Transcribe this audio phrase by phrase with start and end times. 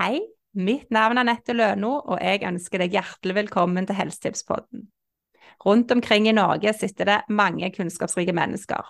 [0.00, 0.22] Hei,
[0.56, 4.86] mitt navn er Nette Løno, og jeg ønsker deg hjertelig velkommen til Helsetipspodden.
[5.60, 8.86] Rundt omkring i Norge sitter det mange kunnskapsrike mennesker.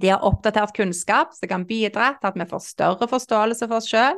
[0.00, 3.90] De har oppdatert kunnskap som kan bidra til at vi får større forståelse for oss
[3.92, 4.16] sjøl,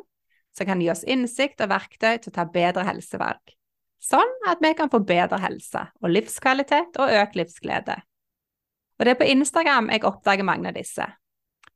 [0.55, 3.57] som kan gi oss innsikt og verktøy til å ta bedre helsevalg,
[3.99, 7.99] sånn at vi kan få bedre helse og livskvalitet og økt livsglede.
[8.95, 11.11] Og det er på Instagram jeg oppdager mange av disse.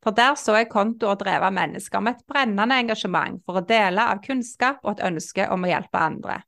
[0.04, 4.04] For der så jeg kontoer drevet av mennesker med et brennende engasjement for å dele
[4.12, 6.38] av kunnskap og et ønske om å hjelpe andre.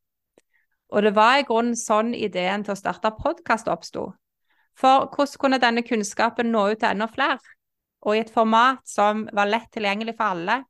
[0.91, 4.09] Og det var i grunnen sånn ideen til å starte podkast oppsto.
[4.79, 7.39] For hvordan kunne denne kunnskapen nå ut til enda flere,
[8.07, 10.63] og i et format som var lett tilgjengelig for alle?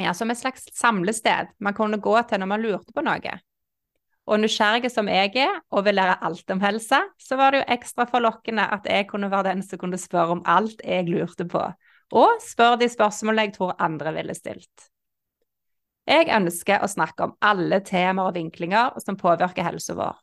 [0.00, 3.36] Ja, som et slags samlested man kunne gå til når man lurte på noe.
[4.28, 7.72] Og nysgjerrig som jeg er og vil lære alt om helse, så var det jo
[7.74, 11.62] ekstra forlokkende at jeg kunne være den som kunne spørre om alt jeg lurte på,
[12.12, 14.90] og spørre de spørsmålene jeg tror andre ville stilt.
[16.10, 20.18] Jeg ønsker å snakke om alle temaer og vinklinger som påvirker helsa vår.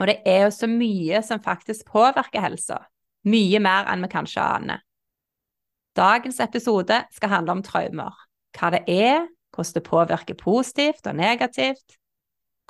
[0.00, 2.80] Og det er jo så mye som faktisk påvirker helsa,
[3.24, 4.82] mye mer enn vi kanskje aner.
[5.96, 8.12] Dagens episode skal handle om traumer,
[8.58, 9.22] hva det er,
[9.54, 11.96] hvordan det påvirker positivt og negativt,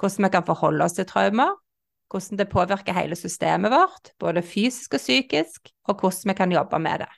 [0.01, 1.55] hvordan vi kan forholde oss til traumer,
[2.11, 6.79] hvordan det påvirker hele systemet vårt, både fysisk og psykisk, og hvordan vi kan jobbe
[6.79, 7.13] med det.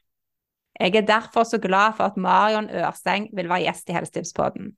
[0.81, 4.77] Jeg er derfor så glad for at Marion Ørseng vil være gjest i Helsetipspodden.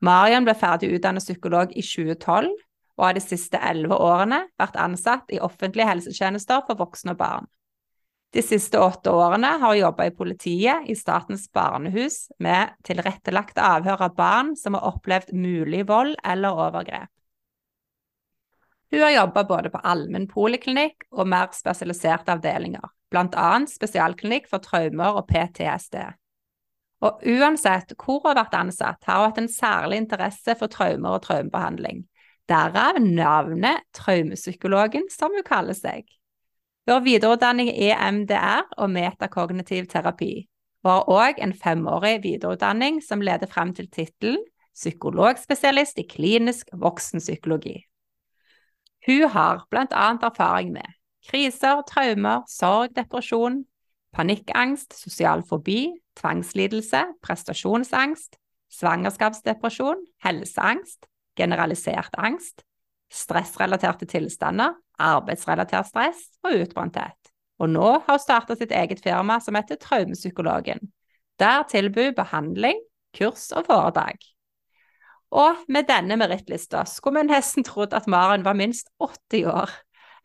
[0.00, 2.48] Marion ble ferdig utdannet psykolog i 2012,
[2.96, 7.50] og har de siste elleve årene vært ansatt i offentlige helsetjenester for voksne og barn.
[8.32, 14.08] De siste åtte årene har hun jobba i politiet i Statens barnehus med tilrettelagte avhør
[14.08, 17.12] av barn som har opplevd mulig vold eller overgrep.
[18.90, 23.48] Hun har jobba både på allmennpoliklinikk og mer spesialiserte avdelinger, bl.a.
[23.70, 25.98] spesialklinikk for traumer og PTSD.
[27.04, 31.18] Og uansett hvor hun har vært ansatt, har hun hatt en særlig interesse for traumer
[31.18, 32.04] og traumebehandling.
[32.46, 36.06] Derav navnet traumepsykologen, som hun kaller seg.
[36.86, 40.46] Hun har videreutdanning i EMDR og metakognitiv terapi,
[40.86, 44.38] og har òg en femårig videreutdanning som leder frem til tittelen
[44.76, 47.80] psykologspesialist i klinisk voksenpsykologi.
[49.06, 50.06] Hun har bl.a.
[50.26, 50.94] erfaring med
[51.26, 53.64] kriser, traumer, sorg, depresjon,
[54.14, 58.38] panikkangst, sosial fobi, tvangslidelse, prestasjonsangst,
[58.72, 61.06] svangerskapsdepresjon, helseangst,
[61.36, 62.64] generalisert angst,
[63.12, 67.32] stressrelaterte tilstander, arbeidsrelatert stress og utbrenthet.
[67.60, 70.80] Og nå har hun startet sitt eget firma som heter Traumepsykologen.
[71.40, 72.80] Der tilbyr behandling,
[73.16, 74.18] kurs og foredrag.
[75.34, 79.72] Og med denne merittlista skulle vi nesten trodd at Maren var minst 80 år.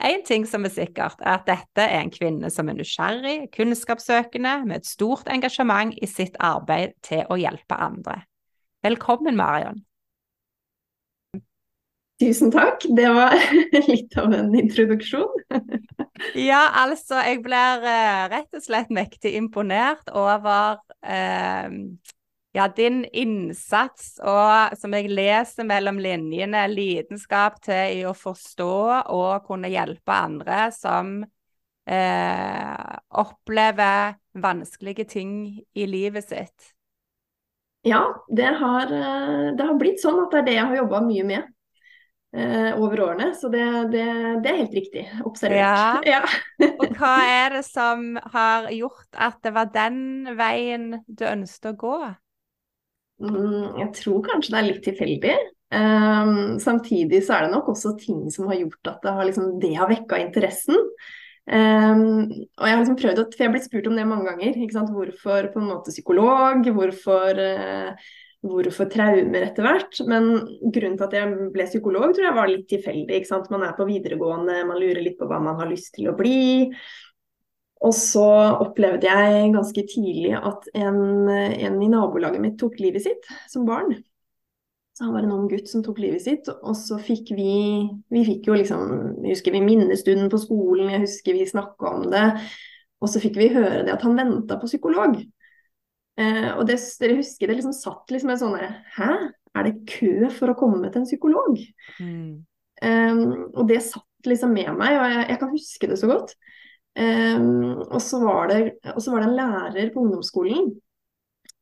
[0.02, 4.56] En ting som er sikkert, er at dette er en kvinne som er nysgjerrig, kunnskapssøkende,
[4.66, 8.24] med et stort engasjement i sitt arbeid til å hjelpe andre.
[8.82, 9.84] Velkommen, Marion.
[12.22, 12.86] Tusen takk.
[12.98, 13.34] Det var
[13.92, 15.46] litt av en introduksjon.
[16.50, 21.70] ja, altså, jeg blir uh, rett og slett mektig imponert over uh,
[22.52, 28.74] ja, din innsats og som jeg leser mellom linjene, lidenskap til i å forstå
[29.14, 31.22] og kunne hjelpe andre som
[31.88, 35.34] eh, opplever vanskelige ting
[35.74, 36.74] i livet sitt.
[37.88, 41.02] Ja, det har, eh, det har blitt sånn at det er det jeg har jobba
[41.08, 41.46] mye med
[42.36, 43.32] eh, over årene.
[43.36, 43.64] Så det,
[43.96, 44.04] det,
[44.44, 46.06] det, er helt riktig observert.
[46.06, 46.20] Ja.
[46.20, 46.70] ja.
[46.70, 51.80] og hva er det som har gjort at det var den veien du ønsket å
[51.80, 51.96] gå?
[53.22, 55.40] Mm, jeg tror kanskje det er litt tilfeldig.
[55.72, 59.52] Um, samtidig så er det nok også ting som har gjort at det har, liksom,
[59.78, 60.80] har vekka interessen.
[61.52, 62.02] Um,
[62.60, 64.60] og jeg har liksom prøvd for jeg har blitt spurt om det mange ganger.
[64.92, 66.68] Hvorfor på en måte psykolog?
[66.76, 68.12] Hvorfor, uh,
[68.42, 70.02] hvorfor traumer etter hvert?
[70.10, 70.34] Men
[70.74, 73.24] grunnen til at jeg ble psykolog, tror jeg var litt tilfeldig.
[73.54, 76.74] Man er på videregående, man lurer litt på hva man har lyst til å bli.
[77.82, 78.28] Og så
[78.62, 83.96] opplevde jeg ganske tidlig at en, en, i nabolaget mitt tok livet sitt som barn.
[84.94, 86.50] Så han var en ung gutt som tok livet sitt.
[86.62, 87.54] Og så fikk vi
[88.14, 92.06] Vi fikk jo liksom Jeg husker vi minnestunden på skolen, jeg husker vi snakka om
[92.14, 92.28] det.
[93.02, 95.18] Og så fikk vi høre det at han venta på psykolog.
[96.22, 98.58] Eh, og det, dere husker det liksom satt liksom en sånn
[99.00, 99.12] Hæ?
[99.58, 101.58] Er det kø for å komme til en psykolog?
[102.00, 102.46] Mm.
[102.82, 106.32] Um, og det satt liksom med meg, og jeg, jeg kan huske det så godt.
[106.92, 110.74] Um, og, så var det, var det en lærer på ungdomsskolen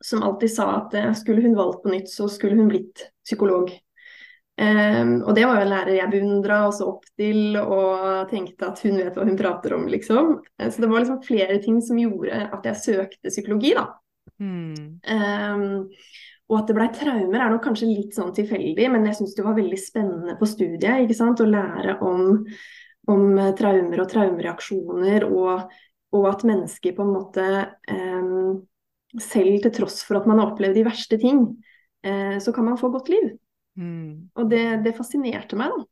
[0.01, 3.69] som alltid sa at uh, skulle hun valgt på nytt, så skulle hun blitt psykolog.
[4.59, 8.71] Um, og det var jo en lærer jeg beundra og så opp til og tenkte
[8.71, 10.39] at hun vet hva hun prater om, liksom.
[10.57, 13.85] Uh, så det var liksom flere ting som gjorde at jeg søkte psykologi, da.
[14.39, 14.99] Mm.
[15.03, 15.69] Um,
[16.49, 19.43] Og at det blei traumer er nok kanskje litt sånn tilfeldig, men jeg syns det
[19.45, 21.43] var veldig spennende på studiet ikke sant?
[21.43, 22.39] å lære om,
[23.09, 25.69] om eh, traumer og traumereaksjoner, og,
[26.15, 27.45] og, at mennesker på en måte
[27.89, 28.33] eh,
[29.17, 31.45] selv til tross for at man har opplevd de verste ting,
[32.05, 33.31] eh, så kan man få godt liv.
[33.79, 34.29] Mm.
[34.35, 35.87] Og det, det, fascinerte meg, da.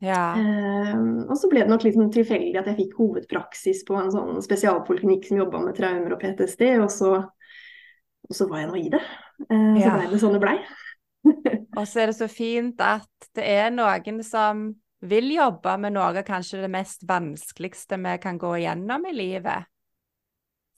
[0.00, 0.24] Ja.
[0.40, 4.12] Eh, og så ble det nok litt sånn tilfeldig at jeg fikk hovedpraksis på en
[4.14, 7.16] sånn spesialpoliklinikk som jobba med traumer og PTSD, og så,
[8.24, 9.02] og så var jeg nå i det.
[9.48, 9.96] Eh, så ja.
[9.98, 10.56] blei det sånn det blei.
[11.78, 14.70] og så er det så fint at det er noen som
[15.00, 19.68] vil jobbe med noe kanskje det mest vanskeligste vi kan gå igjennom i livet.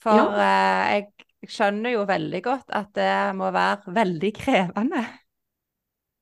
[0.02, 0.28] For ja.
[0.42, 5.02] eh, jeg skjønner jo veldig godt at det må være veldig krevende.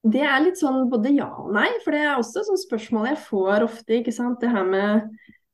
[0.01, 3.21] Det er litt sånn både ja og nei, for det er også sånn spørsmål jeg
[3.27, 3.99] får ofte.
[3.99, 4.41] ikke sant?
[4.41, 5.11] Det her med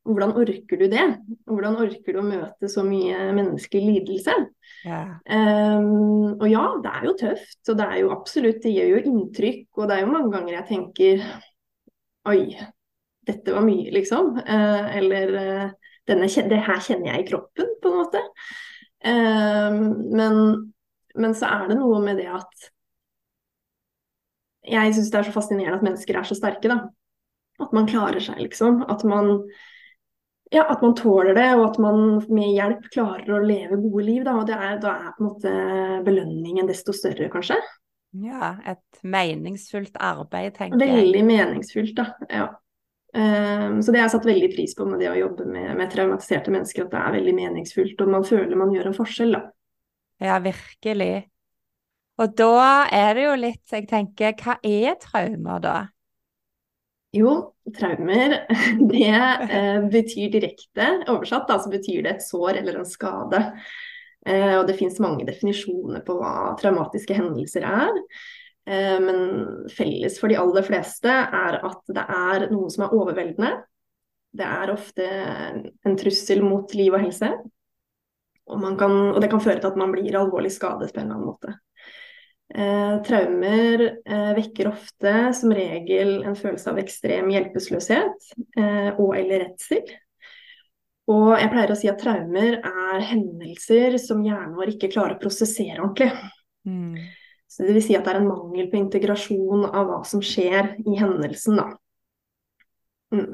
[0.06, 1.06] hvordan orker du det?
[1.50, 4.36] Hvordan orker du å møte så mye menneskelig lidelse?
[4.86, 5.16] Yeah.
[5.26, 9.02] Um, og ja, det er jo tøft, og det er jo absolutt, det gjør jo
[9.10, 9.66] inntrykk.
[9.80, 11.26] Og det er jo mange ganger jeg tenker
[12.30, 12.56] oi,
[13.26, 14.36] dette var mye, liksom.
[14.38, 15.66] Uh, eller uh,
[16.08, 18.22] denne, det her kjenner jeg i kroppen, på en måte.
[19.06, 19.82] Um,
[20.16, 20.40] men,
[21.14, 22.70] men så er det noe med det at
[24.66, 26.80] jeg syns det er så fascinerende at mennesker er så sterke, da.
[27.62, 28.82] At man klarer seg, liksom.
[28.90, 29.30] At man,
[30.52, 34.24] ja, at man tåler det, og at man med hjelp klarer å leve gode liv.
[34.26, 35.54] Da, og er, da er på en måte
[36.06, 37.60] belønningen desto større, kanskje.
[38.16, 41.02] Ja, et meningsfullt arbeid, tenker jeg.
[41.02, 42.06] Veldig meningsfullt, da.
[42.30, 42.46] Ja.
[43.16, 45.88] Um, så det har jeg satt veldig pris på med det å jobbe med, med,
[45.92, 49.42] traumatiserte mennesker, at det er veldig meningsfullt, og man føler man gjør en forskjell, da.
[50.22, 51.26] Ja, virkelig.
[52.16, 55.76] Og da er det jo litt Jeg tenker, hva er traumer, da?
[57.16, 57.32] Jo,
[57.76, 58.38] traumer
[58.92, 63.40] det eh, betyr direkte oversatt, da, så betyr det et sår eller en skade.
[64.26, 68.00] Eh, og det finnes mange definisjoner på hva traumatiske hendelser er.
[68.66, 69.20] Eh, men
[69.72, 73.52] felles for de aller fleste er at det er noe som er overveldende.
[74.36, 75.06] Det er ofte
[75.86, 77.30] en trussel mot liv og helse.
[78.46, 81.16] Og, kan, og det kan føre til at man blir alvorlig skadet på en eller
[81.16, 81.56] annen måte.
[82.54, 88.28] Eh, traumer eh, vekker ofte som regel en følelse av ekstrem hjelpeløshet
[88.60, 89.82] eh, og eller redsel.
[91.12, 95.22] Og jeg pleier å si at traumer er hendelser som hjernen vår ikke klarer å
[95.22, 96.10] prosessere ordentlig.
[96.66, 96.96] Mm.
[97.46, 100.74] Så det vil si at det er en mangel på integrasjon av hva som skjer
[100.82, 101.68] i hendelsen, da.
[103.14, 103.28] Mm.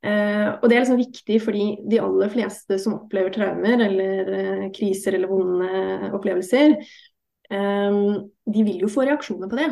[0.00, 4.66] Eh, og det er liksom viktig fordi de aller fleste som opplever traumer eller eh,
[4.72, 6.78] kriser eller vonde opplevelser,
[7.50, 9.68] Um, de vil jo få reaksjoner på det.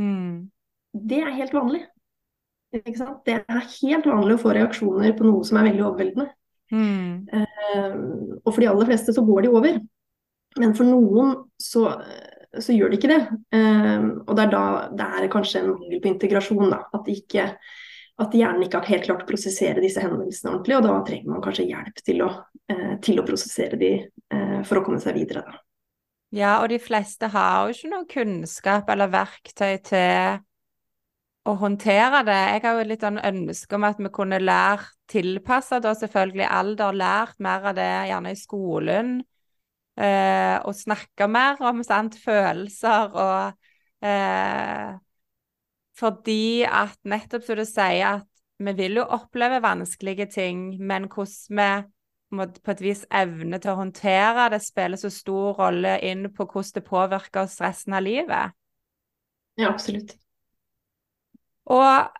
[0.00, 0.50] Mm.
[0.92, 1.80] Det er helt vanlig.
[2.74, 6.28] Det er helt vanlig å få reaksjoner på noe som er veldig overveldende.
[6.74, 7.26] Mm.
[7.30, 9.80] Um, og for de aller fleste så går de over.
[10.58, 11.86] Men for noen så,
[12.58, 13.20] så gjør de ikke det.
[13.54, 16.70] Um, og det er da det er kanskje en mangel på integrasjon.
[16.72, 16.80] Da.
[16.98, 17.46] At, ikke,
[18.24, 20.78] at hjernen ikke har helt klart prosessere disse hendelsene ordentlig.
[20.80, 22.32] Og da trenger man kanskje hjelp til å,
[22.72, 23.94] uh, til å prosessere de
[24.66, 25.44] for å komme seg videre.
[25.46, 25.60] Da.
[26.34, 30.40] Ja, og de fleste har jo ikke noe kunnskap eller verktøy til
[31.44, 32.40] å håndtere det.
[32.54, 36.96] Jeg har jo litt sånn ønske om at vi kunne lært tilpassa da selvfølgelig alder,
[36.96, 39.14] lært mer av det gjerne i skolen.
[39.94, 43.66] Eh, og snakke mer om sant, følelser og
[44.02, 44.96] eh,
[45.94, 48.26] Fordi at nettopp som du sier, at
[48.58, 51.68] vi vil jo oppleve vanskelige ting, men hvordan vi
[52.34, 56.48] må, på et vis evne til å håndtere det spiller så stor rolle inn på
[56.48, 58.58] hvordan det påvirker oss resten av livet.
[59.54, 60.16] Ja, absolutt.
[61.72, 62.10] Og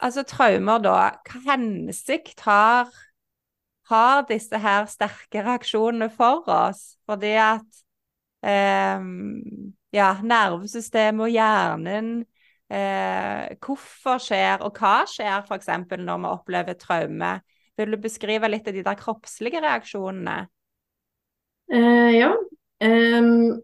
[0.00, 0.96] altså traumer, da.
[1.28, 2.90] Hva hensikt har,
[3.90, 6.96] har disse her sterke reaksjonene for oss?
[7.08, 7.80] Fordi at
[8.46, 9.06] eh,
[9.96, 12.12] ja, nervesystemet og hjernen
[12.70, 15.70] eh, Hvorfor skjer, og hva skjer f.eks.
[15.98, 17.38] når vi opplever traume?
[17.80, 20.42] Vil du beskrive litt av de der kroppslige reaksjonene?
[21.70, 22.30] Uh, ja.
[22.82, 23.60] Um,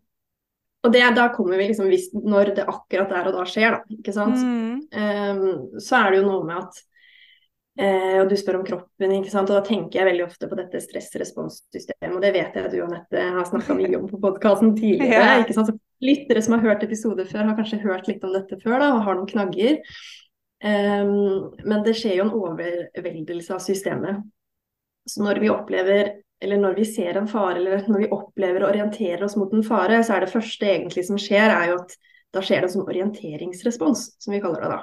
[0.86, 3.96] og det, da kommer vi liksom hvis, Når det akkurat der og da skjer, da.
[3.98, 4.38] Ikke sant.
[4.38, 4.84] Mm.
[4.92, 6.82] Um, så er det jo noe med at
[7.82, 9.50] uh, Og du spør om kroppen, ikke sant.
[9.50, 12.12] Og da tenker jeg veldig ofte på dette stressresponssystemet.
[12.14, 15.24] Og det vet jeg at du Anette har snakka mye om på podkasten tidligere.
[15.32, 15.40] ja.
[15.42, 15.72] ikke sant?
[15.72, 18.92] Så lyttere som har hørt episoder før, har kanskje hørt litt om dette før da,
[18.94, 19.82] og har noen knagger.
[20.64, 24.24] Um, men det skjer jo en overveldelse av systemet.
[25.06, 28.72] Så når vi opplever, eller når vi ser en fare, eller når vi opplever og
[28.74, 31.96] orienterer oss mot en fare, så er det første egentlig som skjer, er jo at
[32.34, 34.78] da skjer det en sånn orienteringsrespons, som vi kaller det da.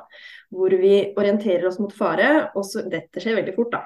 [0.54, 3.84] Hvor vi orienterer oss mot fare, og så Dette skjer veldig fort, da.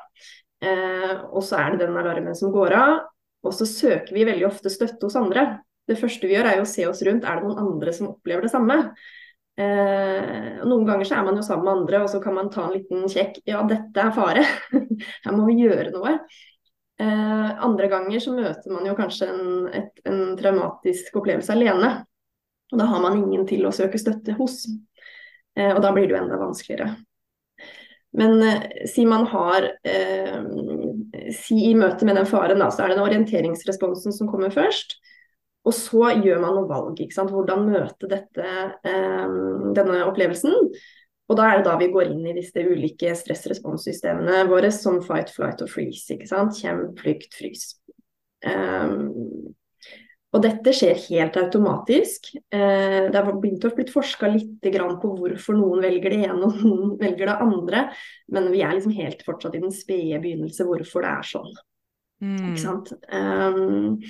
[0.64, 2.98] Eh, og så er det den alarmen som går av,
[3.46, 5.48] og så søker vi veldig ofte støtte hos andre.
[5.88, 7.28] Det første vi gjør er jo å se oss rundt.
[7.28, 8.80] Er det noen andre som opplever det samme?
[9.58, 12.68] Eh, noen ganger så er man jo sammen med andre, og så kan man ta
[12.68, 14.44] en liten kjekk Ja, dette er fare.
[15.26, 16.20] Her må vi gjøre noe.
[17.00, 21.92] Eh, andre ganger så møter man jo kanskje en, et, en, traumatisk opplevelse alene.
[22.72, 24.64] Og da har man ingen til å søke støtte hos.
[25.58, 26.96] Eh, og da blir det jo enda vanskeligere.
[28.18, 30.42] Men eh, si man har eh,
[31.34, 34.96] Si i møte med den faren, da, så er det den orienteringsresponsen som kommer først.
[35.68, 37.02] Og så gjør man noen valg.
[37.18, 38.52] Hvordan møte dette,
[38.88, 39.26] eh,
[39.76, 40.56] denne opplevelsen.
[41.28, 45.34] Og da er det da vi går inn i disse ulike stressresponssystemene våre som fight,
[45.36, 46.08] flight og freeze.
[46.16, 46.56] ikke sant?
[46.60, 47.70] Kjem, flykt, frys.
[48.48, 49.52] Um,
[50.36, 52.30] og dette skjer helt automatisk.
[52.36, 56.60] Eh, det har begynt å blitt forska litt på hvorfor noen velger det ene og
[56.62, 57.86] noen velger det andre.
[58.36, 61.56] Men vi er liksom helt fortsatt i den spede begynnelse hvorfor det er sånn.
[62.24, 62.44] Mm.
[62.52, 62.92] Ikke sant?
[63.08, 64.04] Um,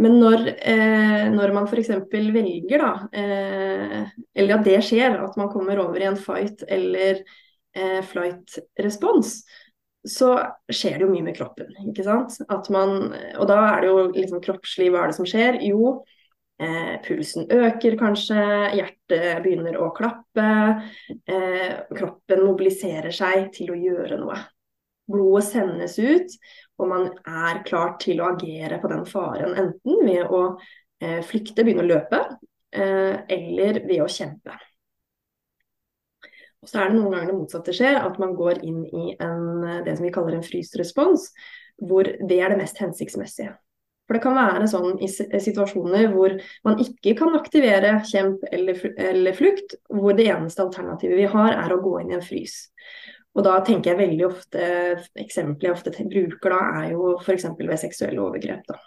[0.00, 1.90] men når, eh, når man f.eks.
[2.10, 4.00] velger, da, eh,
[4.34, 7.20] eller at det skjer, at man kommer over i en fight eller
[7.76, 9.36] eh, flight-respons,
[10.04, 10.32] så
[10.68, 11.70] skjer det jo mye med kroppen.
[11.86, 12.36] ikke sant?
[12.74, 15.60] Man, og da er det jo liksom kroppslig, hva er det som skjer?
[15.64, 15.94] Jo,
[16.60, 18.42] eh, pulsen øker kanskje,
[18.76, 20.50] hjertet begynner å klappe.
[21.24, 24.42] Eh, kroppen mobiliserer seg til å gjøre noe.
[25.08, 26.36] Blodet sendes ut,
[26.80, 29.54] og man er klar til å agere på den faren.
[29.60, 30.44] Enten ved å
[31.00, 32.22] eh, flykte, begynne å løpe,
[32.74, 34.56] eh, eller ved å kjempe.
[36.64, 39.84] Og så er det noen ganger det motsatte skjer, at man går inn i en,
[39.84, 41.28] det som vi kaller en frysrespons,
[41.76, 43.52] hvor det er det mest hensiktsmessige.
[44.04, 46.34] For det kan være sånn i situasjoner hvor
[46.66, 51.80] man ikke kan aktivere kjemp eller flukt, hvor det eneste alternativet vi har er å
[51.84, 52.66] gå inn i en frys.
[53.34, 54.66] Og da tenker jeg veldig ofte,
[55.18, 57.48] Eksempelet jeg ofte bruker da, er jo f.eks.
[57.58, 58.62] ved seksuelle overgrep.
[58.68, 58.78] da.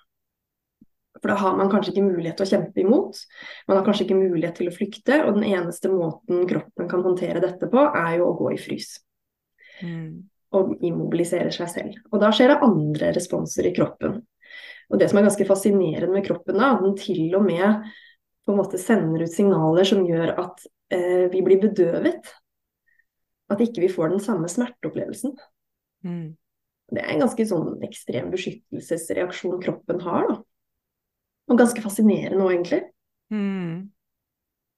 [1.18, 3.20] For da har man kanskje ikke mulighet til å kjempe imot.
[3.68, 5.20] Man har kanskje ikke mulighet til å flykte.
[5.26, 8.94] Og den eneste måten kroppen kan håndtere dette på, er jo å gå i frys.
[9.82, 10.28] Mm.
[10.58, 12.02] Og immobilisere seg selv.
[12.14, 14.22] Og da skjer det andre responser i kroppen.
[14.88, 17.90] Og det som er ganske fascinerende med kroppen, da, den til og med
[18.48, 22.30] på en måte sender ut signaler som gjør at eh, vi blir bedøvet
[23.52, 25.38] at ikke vi får den samme smerteopplevelsen.
[26.06, 26.36] Mm.
[26.88, 30.38] Det er en ganske sånn ekstrem beskyttelsesreaksjon kroppen har, da.
[31.48, 32.82] Og ganske fascinerende òg, egentlig.
[33.32, 33.88] Mm.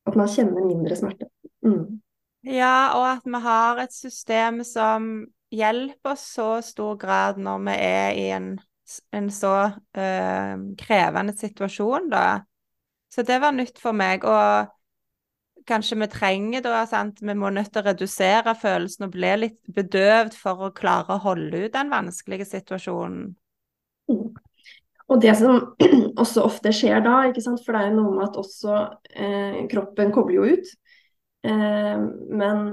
[0.10, 1.30] At man kjenner mindre smerte.
[1.66, 2.00] Mm.
[2.48, 5.10] Ja, og at vi har et system som
[5.54, 8.52] hjelper oss så stor grad når vi er i en,
[9.18, 12.26] en så øh, krevende situasjon, da.
[13.10, 14.26] Så det var nytt for meg.
[14.26, 14.70] Og
[15.70, 17.22] kanskje vi trenger da, sant?
[17.22, 21.24] Vi må nødt til å redusere følelsen og bli litt bedøvd for å klare å
[21.24, 23.32] holde ut den vanskelige situasjonen.
[24.10, 24.28] Mm.
[25.10, 25.74] Og det som
[26.22, 28.78] også ofte skjer da, for det er jo noe med at også
[29.16, 30.72] eh, kroppen kobler jo ut.
[31.50, 31.98] Eh,
[32.42, 32.66] men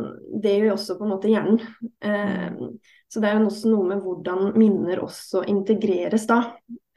[0.42, 1.60] det gjør jo også på en måte hjernen.
[2.04, 2.64] Eh,
[3.08, 6.42] så det er jo også noe med hvordan minner også integreres da.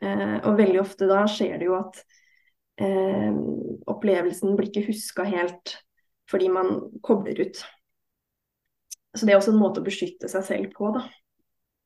[0.02, 2.02] Eh, og veldig ofte da skjer det jo at
[2.82, 3.32] eh,
[3.90, 5.78] opplevelsen blir ikke huska helt
[6.30, 7.62] fordi man kobler ut.
[9.18, 11.06] Så det er også en måte å beskytte seg selv på, da.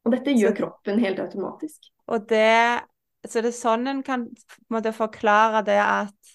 [0.03, 1.87] Og dette gjør så, kroppen helt automatisk.
[2.11, 2.83] Og det,
[3.23, 4.25] så det er sånn en kan
[4.73, 6.33] måte, forklare det at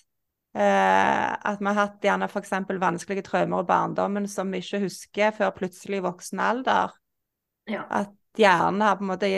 [0.57, 2.55] eh, at vi har hatt gjerne f.eks.
[2.81, 6.97] vanskelige traumer i barndommen som vi ikke husker før plutselig i voksen alder.
[7.69, 7.85] Ja.
[7.93, 9.29] At hjernen har på en måte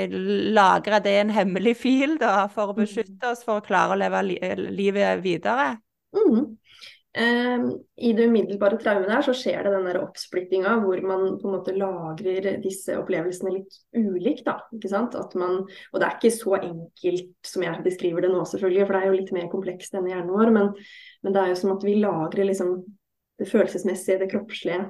[0.54, 2.82] lagra det i en hemmelig fil da, for å mm.
[2.84, 4.38] beskytte oss, for å klare å leve li
[4.70, 5.72] livet videre.
[6.14, 6.54] Mm.
[7.18, 11.48] Um, I det umiddelbare traumet der så skjer det den der oppsplittinga hvor man på
[11.48, 14.44] en måte lagrer disse opplevelsene litt ulikt.
[14.46, 15.16] da, ikke sant?
[15.18, 18.94] At man, og det er ikke så enkelt som jeg beskriver det nå, selvfølgelig, for
[18.94, 20.54] det er jo litt mer komplekst enn hjernen vår.
[20.54, 20.72] Men,
[21.24, 22.78] men, det er jo som at vi lagrer liksom
[23.42, 24.88] det følelsesmessige, det kroppslige,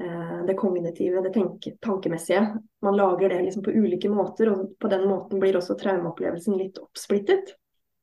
[0.00, 2.46] uh, det kognitive, det tenke, tankemessige.
[2.86, 6.80] Man lagrer det liksom på ulike måter, og på den måten blir også traumeopplevelsen litt
[6.80, 7.58] oppsplittet.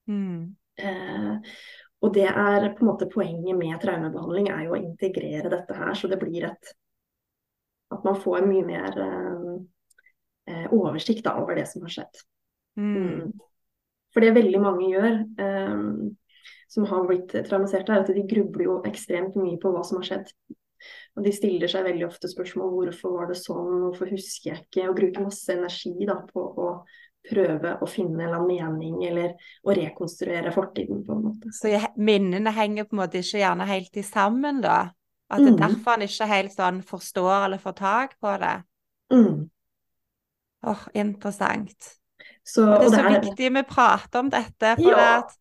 [0.06, 0.52] Mm.
[0.78, 1.56] Uh,
[2.04, 5.94] og det er på en måte poenget med traumebehandling, er jo å integrere dette her,
[5.96, 6.74] så det blir et
[7.94, 8.96] At man får mye mer
[10.50, 12.24] eh, oversikt da, over det som har skjedd.
[12.80, 12.96] Mm.
[12.96, 13.28] mm.
[14.14, 15.84] For det veldig mange gjør, eh,
[16.74, 20.10] som har blitt traumatiserte, er at de grubler jo ekstremt mye på hva som har
[20.10, 20.34] skjedd.
[21.14, 24.88] Og de stiller seg veldig ofte spørsmål hvorfor var det sånn, hvorfor husker jeg ikke,
[24.90, 26.70] og bruker masse energi da, på å
[27.30, 31.54] prøve å finne en eller annen mening, eller å rekonstruere fortiden, på en måte.
[31.56, 34.78] Så minnene henger på en måte ikke gjerne helt i sammen, da?
[35.32, 35.62] At det er mm.
[35.64, 38.56] derfor han ikke helt sånn forstår eller får tak på det?
[39.14, 39.38] Mm.
[40.64, 41.94] Åh, oh, interessant.
[42.44, 43.16] Så, det er så det er...
[43.22, 45.08] viktig vi prater om dette, for ja.
[45.22, 45.34] at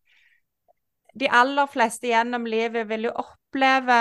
[1.13, 3.99] de aller fleste gjennom livet vil jo oppleve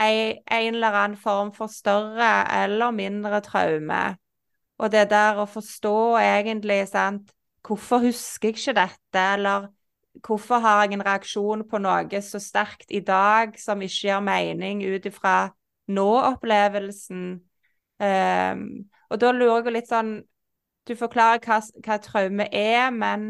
[0.00, 4.02] en, en eller annen form for større eller mindre traume.
[4.80, 7.34] Og det der å forstå egentlig, sant
[7.66, 9.66] Hvorfor husker jeg ikke dette, eller
[10.24, 14.80] hvorfor har jeg en reaksjon på noe så sterkt i dag som ikke gir mening
[14.80, 15.50] ut ifra
[15.92, 17.26] nå-opplevelsen?
[18.00, 18.62] Um,
[19.12, 20.14] og da lurer jeg litt sånn
[20.88, 23.26] Du forklarer hva, hva traume er, men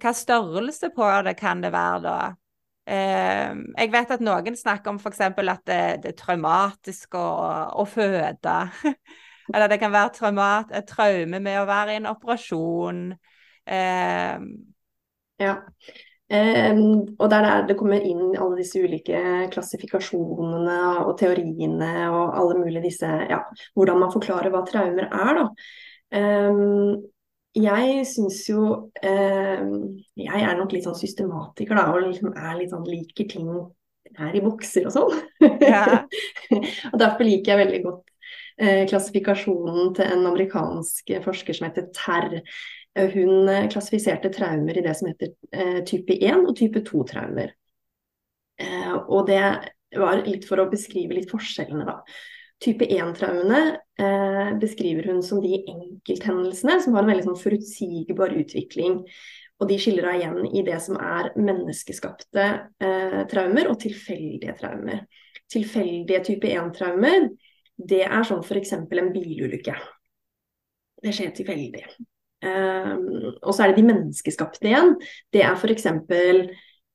[0.00, 2.16] hva størrelse på det kan det være da?
[2.88, 5.20] Um, jeg vet at noen snakker om f.eks.
[5.20, 5.36] at
[5.68, 7.28] det, det, er traumatisk å,
[7.76, 8.56] å føde.
[9.52, 13.06] Eller det kan være traumat, et traume med å være i en operasjon.
[13.66, 14.48] Eh.
[15.42, 15.54] ja.
[16.24, 19.18] Um, og det er der det kommer inn alle disse ulike
[19.52, 23.42] klassifikasjonene og teoriene og alle mulige disse Ja,
[23.76, 25.44] hvordan man forklarer hva traumer er, da.
[26.14, 27.04] Um,
[27.54, 29.62] jeg syns jo eh,
[30.18, 33.50] Jeg er nok litt sånn systematiker, da, og liksom er litt sånn liker ting
[34.18, 35.14] her i bokser og sånn.
[35.62, 36.02] Ja.
[36.92, 38.13] og derfor liker jeg veldig godt eh,
[38.60, 42.42] klassifikasjonen til en amerikansk forsker som heter.
[42.94, 47.50] Hun eh, klassifiserte traumer i det som heter eh, type 1 og type 2-traumer.
[48.62, 49.42] Eh, og det
[49.98, 51.98] var litt for å beskrive litt forskjellene, da.
[52.62, 53.62] Type 1-traumene
[53.98, 59.00] eh, beskriver hun som de enkelthendelsene som har en veldig sånn, forutsigbar utvikling.
[59.58, 62.46] Og de skiller da igjen i det som er menneskeskapte
[62.78, 65.02] eh, traumer og tilfeldige traumer.
[65.50, 67.26] Tilfeldige type 1-traumer,
[67.76, 68.74] det er sånn f.eks.
[68.78, 69.76] en bilulykke.
[71.04, 71.84] Det skjer tilfeldig.
[72.44, 72.92] Eh,
[73.40, 74.94] og så er det de menneskeskapte igjen.
[75.32, 75.88] Det er f.eks.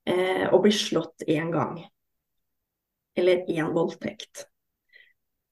[0.09, 1.75] Eh, å bli slått én gang.
[3.19, 4.47] Eller én voldtekt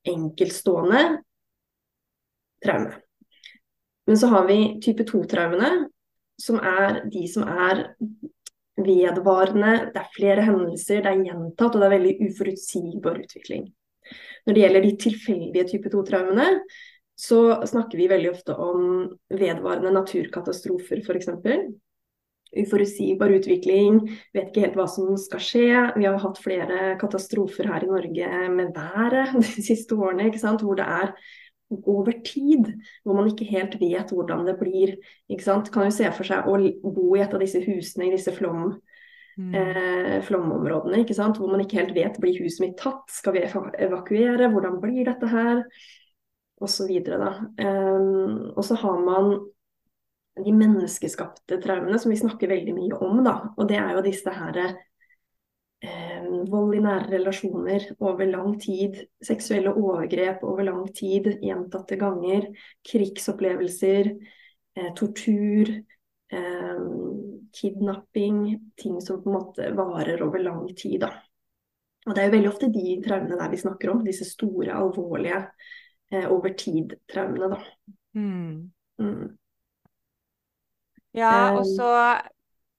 [0.07, 1.24] enkeltstående
[2.65, 2.96] traume.
[4.07, 5.89] Men så har vi type 2-traumene,
[6.41, 7.84] som er de som er
[8.77, 13.67] vedvarende, det er flere hendelser, det er gjentatt, og det er veldig uforutsigbar utvikling.
[14.48, 16.48] Når det gjelder de tilfeldige type 2-traumene,
[17.17, 21.32] så snakker vi veldig ofte om vedvarende naturkatastrofer, f.eks
[22.56, 24.00] uforutsigbar utvikling,
[24.36, 25.67] vet ikke helt hva som skal skje.
[25.98, 30.88] Vi har hatt flere katastrofer her i Norge med været de siste årene, hvor det
[30.88, 31.13] er
[31.84, 32.70] over tid,
[33.04, 34.96] hvor man ikke helt vet hvordan det blir.
[35.28, 38.70] Kan jo se for seg å bo i et av disse husene i disse flom,
[38.72, 38.78] mm.
[39.38, 41.38] Eh, flomområdene, ikke sant?
[41.38, 45.30] hvor man ikke helt vet blir huset mitt tatt, skal vi evakuere, hvordan blir dette
[45.32, 45.63] her?
[46.58, 47.32] Da.
[47.62, 49.36] Um, og så har man
[50.43, 53.21] de menneskeskapte traumene som vi snakker veldig mye om.
[53.26, 53.36] Da.
[53.58, 59.73] Og det er jo disse her eh, vold i nære relasjoner over lang tid, seksuelle
[59.73, 62.50] overgrep over lang tid, gjentatte ganger,
[62.89, 64.12] krigsopplevelser,
[64.78, 65.73] eh, tortur,
[66.34, 66.86] eh,
[67.54, 71.02] kidnapping, ting som på en måte varer over lang tid.
[71.06, 71.12] Da.
[72.08, 75.42] Og det er jo veldig ofte de traumene der vi snakker om, disse store, alvorlige
[76.12, 77.94] eh, over tid-traumene, da.
[78.18, 78.72] Mm.
[78.98, 79.38] Mm.
[81.18, 81.92] Ja, og så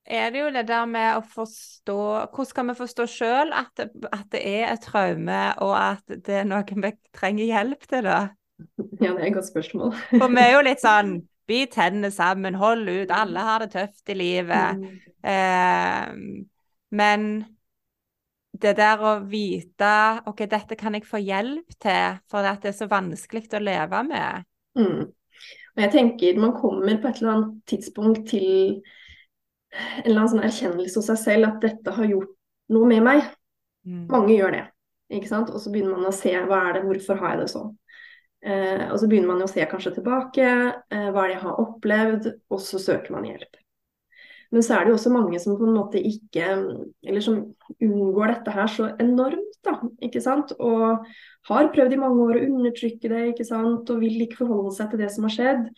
[0.09, 1.99] er det jo det der med å forstå
[2.33, 6.47] Hvordan skal vi forstå sjøl at, at, det er et traume, og at det er
[6.49, 8.21] noe vi trenger hjelp til, da?
[9.03, 9.93] Ja, det er et godt spørsmål.
[10.11, 14.13] For vi er jo litt sånn Bit tennene sammen, hold ut, alle har det tøft
[14.13, 14.83] i livet.
[14.83, 14.99] Mm.
[15.33, 16.51] Eh,
[16.99, 17.31] men
[18.59, 19.93] det der å vite
[20.29, 24.49] OK, dette kan jeg få hjelp til, for det er så vanskelig å leve med.
[24.79, 25.03] Mm.
[25.79, 28.81] Og jeg tenker man kommer på et eller annet tidspunkt til
[29.69, 32.35] en eller annen sånn erkjennelse hos seg selv at dette har gjort
[32.75, 33.27] noe med meg.
[33.87, 34.07] Mm.
[34.11, 34.65] Mange gjør det.
[35.13, 35.53] ikke sant?
[35.53, 37.71] Og så begynner man å se hva er det, hvorfor har jeg det sånn.
[38.47, 40.45] Eh, og så begynner man å se kanskje tilbake,
[40.91, 43.59] eh, hva er det jeg har opplevd, og så søker man hjelp.
[44.55, 46.47] Men så er det jo også mange som på en måte ikke
[47.05, 47.35] Eller som
[47.85, 49.75] unngår dette her så enormt, da.
[50.01, 50.55] Ikke sant.
[50.59, 51.05] Og
[51.51, 53.91] har prøvd i mange år å undertrykke det, ikke sant.
[53.91, 55.69] Og vil ikke forholde seg til det som har skjedd.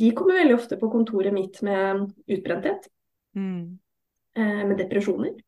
[0.00, 2.90] De kommer veldig ofte på kontoret mitt med utbrenthet.
[3.38, 3.78] Mm.
[4.34, 5.38] Eh, med depresjoner.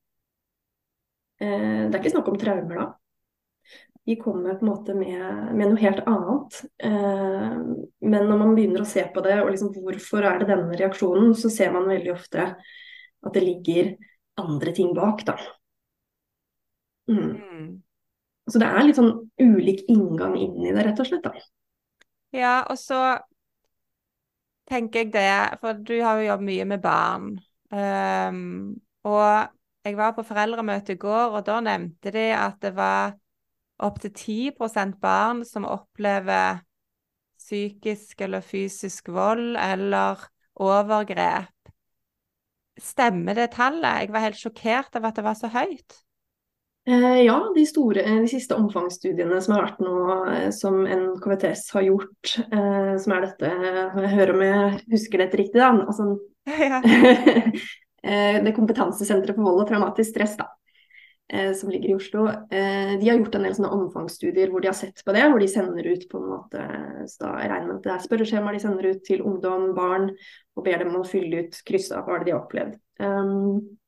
[1.42, 2.90] Eh, det er ikke snakk om traumer da
[4.04, 6.58] de kommer på en måte med, med noe helt annet.
[6.82, 7.58] Eh,
[8.02, 11.36] men når man begynner å se på det, og liksom hvorfor er det denne reaksjonen,
[11.38, 12.48] så ser man veldig ofte
[13.22, 13.92] at det ligger
[14.42, 15.36] andre ting bak, da.
[17.10, 17.30] Mm.
[17.38, 17.70] Mm.
[18.50, 21.28] Så det er litt sånn ulik inngang inn i det, rett og slett.
[21.28, 21.46] da.
[22.34, 23.00] Ja, og så
[24.70, 27.32] tenker jeg det, for du har jo jobbet mye med barn.
[27.70, 29.52] Um, og
[29.86, 33.14] jeg var på foreldremøte i går, og da nevnte de at det var
[33.82, 36.62] opptil 10% barn som opplever
[37.42, 40.22] psykisk eller fysisk vold eller
[40.62, 41.50] overgrep.
[42.80, 44.04] Stemmer det tallet?
[44.04, 45.98] Jeg var helt sjokkert av at det var så høyt.
[46.88, 49.92] Eh, ja, de, store, de siste omfangsstudiene som har vært nå,
[50.56, 55.60] som NKVTS har gjort, eh, som er dette Jeg hører om jeg husker dette riktig,
[55.60, 55.70] da.
[55.84, 56.08] Altså,
[56.72, 56.80] ja.
[58.42, 60.48] det kompetansesenteret for vold og traumatisk stress, da.
[61.32, 64.68] Eh, som ligger i Oslo, eh, de har gjort en del sånne omfangsstudier hvor de
[64.68, 65.22] har sett på det.
[65.32, 66.64] Hvor de sender ut på en måte
[67.08, 70.10] så Jeg regner med at det er spørreskjemaer de sender ut til ungdom, barn,
[70.52, 72.76] og ber dem å fylle ut, krysse av hva de har opplevd.
[73.00, 73.78] Um,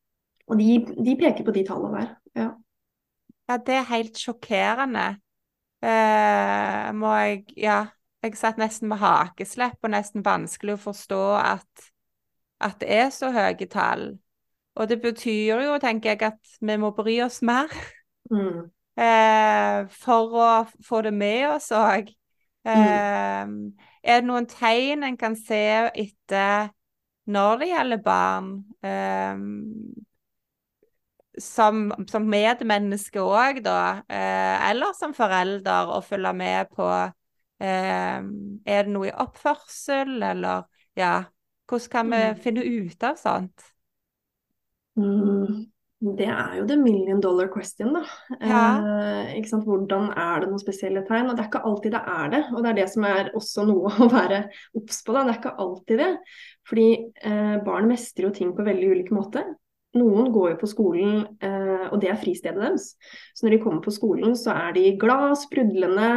[0.48, 2.08] og de, de, peker på de tallene der.
[2.40, 2.48] Ja.
[3.52, 5.06] ja, det er helt sjokkerende.
[5.84, 7.78] Uh, må jeg Ja,
[8.24, 11.88] jeg satt nesten med hakeslepp og nesten vanskelig å forstå at,
[12.64, 14.14] at det er så høye tall.
[14.74, 17.70] Og det betyr jo, tenker jeg, at vi må bry oss mer.
[18.32, 18.70] Mm.
[18.94, 20.48] Eh, for å
[20.86, 22.10] få det med oss òg.
[22.64, 23.58] Eh, mm.
[24.04, 26.72] Er det noen tegn en kan se etter
[27.24, 28.48] når det gjelder barn,
[28.84, 29.38] eh,
[31.40, 38.86] som, som medmenneske òg, da, eh, eller som forelder, å følge med på eh, Er
[38.86, 41.24] det noe i oppførsel, eller ja
[41.64, 42.42] Hvordan kan vi mm.
[42.44, 43.73] finne ut av sånt?
[45.00, 45.64] Mm,
[46.18, 48.02] det er jo the million dollar question, da.
[48.40, 48.62] Ja.
[49.32, 51.30] Eh, Hvordan er det noen spesielle tegn?
[51.30, 52.42] Og det er ikke alltid det er det.
[52.52, 54.44] Og det er det som er også noe å være
[54.76, 55.24] obs på, da.
[55.24, 56.10] Det er ikke alltid det.
[56.68, 56.88] Fordi
[57.30, 59.44] eh, barn mestrer jo ting på veldig ulik måte.
[59.94, 62.88] Noen går jo på skolen, eh, og det er fristedet deres.
[63.32, 66.08] Så når de kommer på skolen, så er de glad, sprudlende,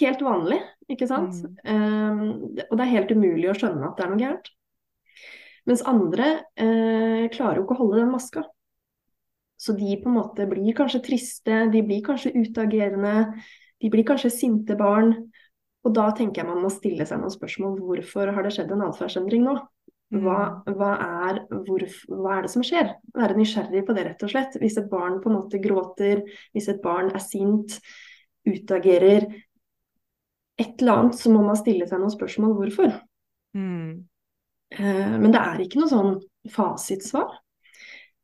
[0.00, 0.58] helt vanlig,
[0.90, 1.38] ikke sant.
[1.62, 1.62] Mm.
[1.70, 4.50] Eh, og det er helt umulig å skjønne at det er noe gærent.
[5.68, 8.44] Mens andre eh, klarer jo ikke å holde den maska.
[9.56, 13.30] Så de på en måte blir kanskje triste, de blir kanskje utagerende,
[13.80, 15.14] de blir kanskje sinte barn.
[15.84, 17.78] Og da tenker jeg man må stille seg noen spørsmål.
[17.84, 19.56] Hvorfor har det skjedd en atferdsendring nå?
[20.14, 20.74] Hva, mm.
[20.78, 20.90] hva,
[21.28, 22.92] er, hvor, hva, er, det som skjer?
[23.16, 24.58] Være nysgjerrig på det, rett og slett.
[24.60, 26.24] Hvis et barn på en måte gråter,
[26.56, 27.78] hvis et barn er sint,
[28.44, 29.28] utagerer
[30.60, 32.98] et eller annet, så må man stille seg noen spørsmål hvorfor.
[33.56, 34.04] Mm.
[34.70, 36.14] Eh, men det er ikke noe sånn
[36.52, 37.32] fasitsvar.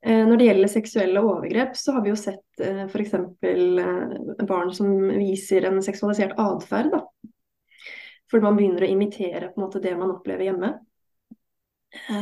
[0.01, 3.17] Eh, når det gjelder seksuelle overgrep, så har vi jo sett eh, f.eks.
[4.49, 6.97] barn som viser en seksualisert atferd.
[8.31, 10.77] Fordi man begynner å imitere måte det man opplever hjemme.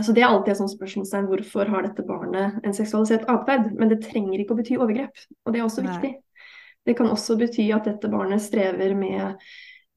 [0.01, 3.67] Så det er alltid et sånt spørsmålstegn hvorfor har dette barnet en seksualisert atferd.
[3.77, 5.93] Men det trenger ikke å bety overgrep, og det er også Nei.
[5.93, 6.13] viktig.
[6.89, 9.37] Det kan også bety at dette barnet strever med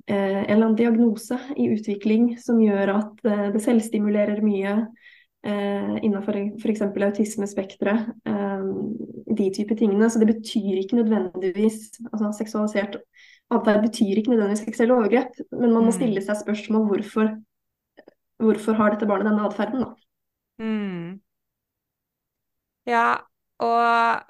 [0.08, 4.74] en eller annen diagnose i utvikling som gjør at eh, det selvstimulerer mye
[5.46, 6.82] eh, innenfor f.eks.
[6.90, 8.10] autismespekteret.
[8.26, 8.66] Eh,
[9.32, 10.10] de type tingene.
[10.10, 12.98] Så det betyr ikke nødvendigvis altså Seksualisert
[13.52, 15.98] atferd betyr ikke nødvendigvis seksuelle overgrep, men man må mm.
[15.98, 17.34] stille seg spørsmål hvorfor,
[18.40, 19.84] hvorfor har dette barnet denne atferden.
[20.62, 21.20] Mm.
[22.88, 23.20] Ja,
[23.60, 24.22] og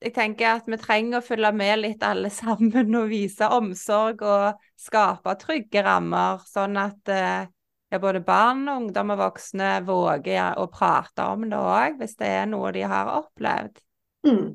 [0.00, 4.62] jeg tenker at vi trenger å følge med litt alle sammen og vise omsorg og
[4.80, 7.50] skape trygge rammer, sånn at eh,
[7.90, 12.48] ja, både barn, ungdom og voksne våger å prate om det òg, hvis det er
[12.48, 13.80] noe de har opplevd.
[14.24, 14.48] Mm.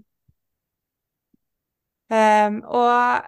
[2.16, 3.26] Um, og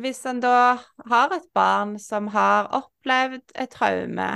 [0.00, 0.78] hvis en da
[1.10, 4.28] har et barn som har opplevd et traume,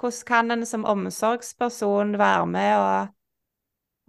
[0.00, 3.16] hvordan kan en som omsorgsperson være med og,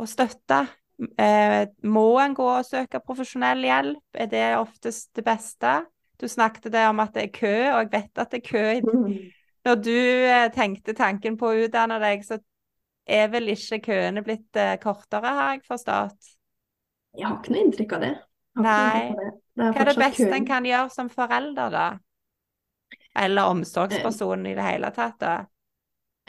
[0.01, 0.65] og støtte
[1.01, 4.03] må en gå og søke profesjonell hjelp?
[4.13, 5.79] Er det oftest det beste?
[6.21, 8.65] Du snakket det om at det er kø, og jeg vet at det er kø.
[9.65, 12.39] Når du eh, tenkte tanken på å utdanne deg, så
[13.05, 16.31] er vel ikke køene blitt eh, kortere, har jeg forstått?
[17.17, 18.11] Jeg har ikke noe inntrykk av det.
[18.61, 19.01] Nei.
[19.17, 19.31] Det.
[19.51, 20.35] Det er Hva er det beste køen.
[20.37, 21.87] en kan gjøre som forelder, da?
[23.21, 25.35] Eller omsorgsperson i det hele tatt, da?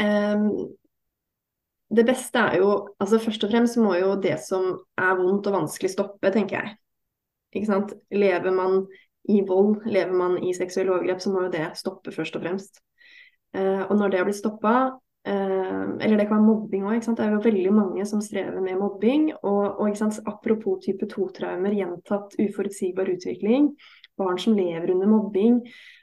[0.02, 0.48] Um,
[1.92, 5.58] det beste er jo altså Først og fremst må jo det som er vondt og
[5.60, 6.76] vanskelig stoppe, tenker jeg.
[7.52, 7.92] Ikke sant?
[8.14, 8.82] Lever man
[9.30, 12.82] i vold, lever man i seksuelle overgrep, så må jo det stoppe først og fremst.
[13.54, 14.74] Eh, og når det har blitt stoppa,
[15.28, 18.80] eh, eller det kan være mobbing òg, det er jo veldig mange som strever med
[18.80, 19.28] mobbing.
[19.42, 23.74] Og, og apropos type 2-traumer, gjentatt uforutsigbar utvikling,
[24.18, 25.60] barn som lever under mobbing,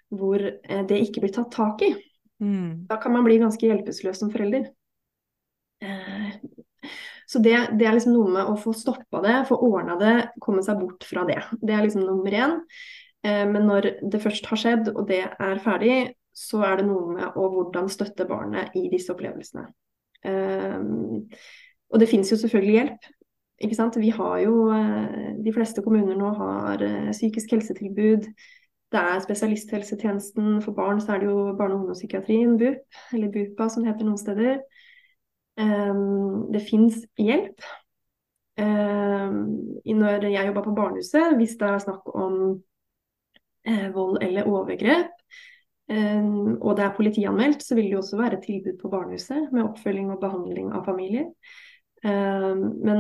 [0.10, 1.96] hvor eh, det ikke blir tatt tak i.
[2.40, 2.86] Mm.
[2.88, 4.70] Da kan man bli ganske hjelpeløs som forelder.
[5.82, 6.32] Eh,
[7.30, 10.64] så det, det, er liksom noe med å få stoppa det, få ordna det, komme
[10.66, 11.42] seg bort fra det.
[11.62, 12.56] Det er liksom nummer én.
[13.26, 16.00] Eh, men når det først har skjedd, og det er ferdig,
[16.36, 19.68] så er det noe med å hvordan støtte barnet i disse opplevelsene.
[20.26, 20.80] Eh,
[21.90, 23.10] og det finnes jo selvfølgelig hjelp.
[23.60, 23.98] Ikke sant?
[24.00, 24.54] Vi har jo,
[25.44, 28.30] De fleste kommuner nå har psykisk helsetilbud.
[28.90, 33.68] Det er spesialisthelsetjenesten for barn, så er det jo barne- og ungdomspsykiatrien, BUP, eller BUPA
[33.70, 34.62] som det heter noen steder.
[35.60, 37.64] Um, det fins hjelp.
[38.60, 39.40] Um,
[39.86, 42.36] når jeg jobba på barnehuset, hvis det er snakk om
[43.68, 45.12] uh, vold eller overgrep,
[45.92, 49.66] um, og det er politianmeldt, så vil det jo også være tilbud på barnehuset med
[49.66, 51.28] oppfølging og behandling av familier.
[52.04, 53.00] men,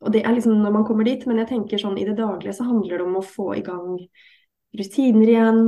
[0.00, 2.52] og det er liksom når man kommer dit, men jeg tenker sånn i det daglige
[2.54, 3.96] så handler det om å få i gang
[4.78, 5.58] rutiner igjen,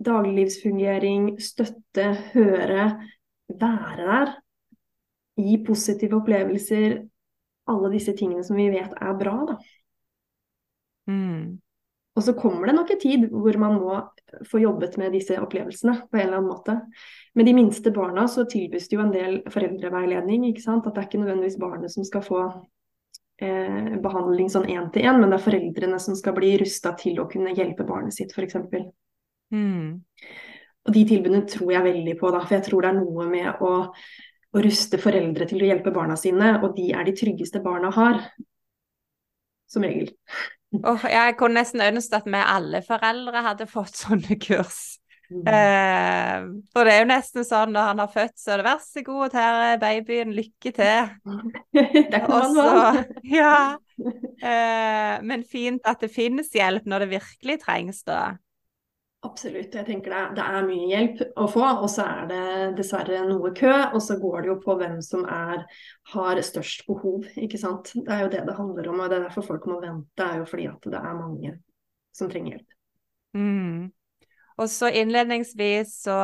[0.00, 2.86] dagliglivsfungering, støtte, høre,
[3.60, 4.32] være der
[5.38, 6.98] gi positive opplevelser,
[7.72, 9.58] alle disse tingene som vi vet er bra, da.
[11.10, 11.60] Mm.
[12.12, 13.94] Og så kommer det nok en tid hvor man må
[14.48, 16.76] få jobbet med disse opplevelsene på en eller annen måte.
[17.34, 20.44] Med de minste barna så tilbys det jo en del foreldreveiledning.
[20.50, 20.86] ikke sant?
[20.86, 22.42] At det er ikke nødvendigvis barnet som skal få
[23.40, 27.22] eh, behandling sånn én til én, men det er foreldrene som skal bli rusta til
[27.22, 28.60] å kunne hjelpe barnet sitt, f.eks.
[29.52, 30.02] Mm.
[30.82, 33.64] Og de tilbudene tror jeg veldig på, da, for jeg tror det er noe med
[33.64, 33.72] å
[34.52, 38.24] å ruste foreldre til å hjelpe barna sine, og de er de tryggeste barna har.
[39.70, 40.12] Som regel.
[40.72, 44.94] Oh, jeg kunne nesten ønske at vi alle foreldre hadde fått sånne kurs.
[45.28, 45.42] Mm.
[45.48, 48.80] Eh, for det er jo nesten sånn når han har født, så er det vær
[48.84, 51.12] så god, her er babyen, lykke til.
[51.76, 53.02] det kan man.
[53.28, 53.54] Ja.
[54.00, 58.22] Eh, men fint at det finnes hjelp når det virkelig trengs, da.
[59.22, 59.74] Absolutt.
[59.74, 62.46] Jeg tenker det er, det er, mye hjelp å få, og så er det
[62.80, 63.70] dessverre noe kø.
[63.94, 65.62] Og så går det jo på hvem som er,
[66.14, 67.92] har størst behov, ikke sant.
[67.94, 70.10] Det er jo det det handler om, og det er derfor folk må vente.
[70.18, 71.52] Det er jo fordi at det er mange
[72.18, 72.78] som trenger hjelp.
[73.38, 73.92] Mm.
[74.58, 76.18] Og så innledningsvis så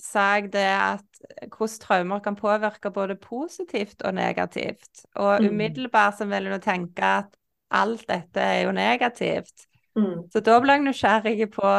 [0.00, 5.02] sa jeg det at hvordan traumer kan påvirke både positivt og negativt.
[5.18, 5.50] Og mm.
[5.50, 7.34] umiddelbart så vil du tenke at
[7.74, 9.66] alt dette er jo negativt.
[9.98, 10.28] Mm.
[10.32, 11.70] Så da ble jeg nysgjerrig på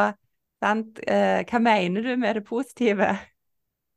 [0.62, 1.00] sant?
[1.08, 3.14] Eh, hva mener du med det positive?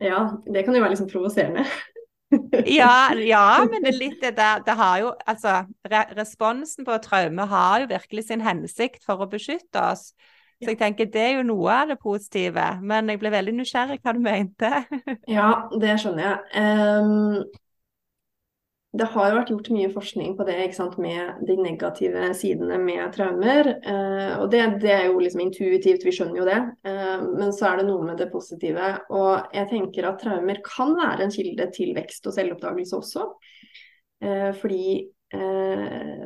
[0.02, 1.64] Ja, det kan jo være sånn provoserende.
[2.80, 5.58] ja, ja, men det er litt det der Det har jo Altså,
[5.90, 10.12] re responsen på traume har jo virkelig sin hensikt for å beskytte oss.
[10.62, 12.62] Så jeg tenker det er jo noe av det positive.
[12.80, 14.70] Men jeg ble veldig nysgjerrig hva du mente.
[15.36, 15.50] ja,
[15.80, 16.64] det skjønner jeg.
[17.04, 17.42] Um,
[18.94, 23.02] det har jo vært gjort mye forskning på det sant, med de negative sidene med
[23.16, 23.72] traumer.
[23.82, 26.60] Eh, og det, det, er jo liksom intuitivt, vi skjønner jo det.
[26.86, 28.92] Eh, men så er det noe med det positive.
[29.10, 33.26] Og jeg tenker at traumer kan være en kilde til vekst og selvoppdagelse også.
[34.22, 34.86] Eh, fordi
[35.34, 36.24] eh,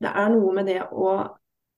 [0.00, 1.18] det er noe med det å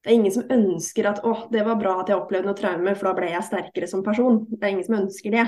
[0.03, 2.95] det er ingen som ønsker at å, det var bra at jeg opplevde noe traume,
[2.99, 4.41] for da ble jeg sterkere som person.
[4.51, 5.45] Det er ingen som ønsker det.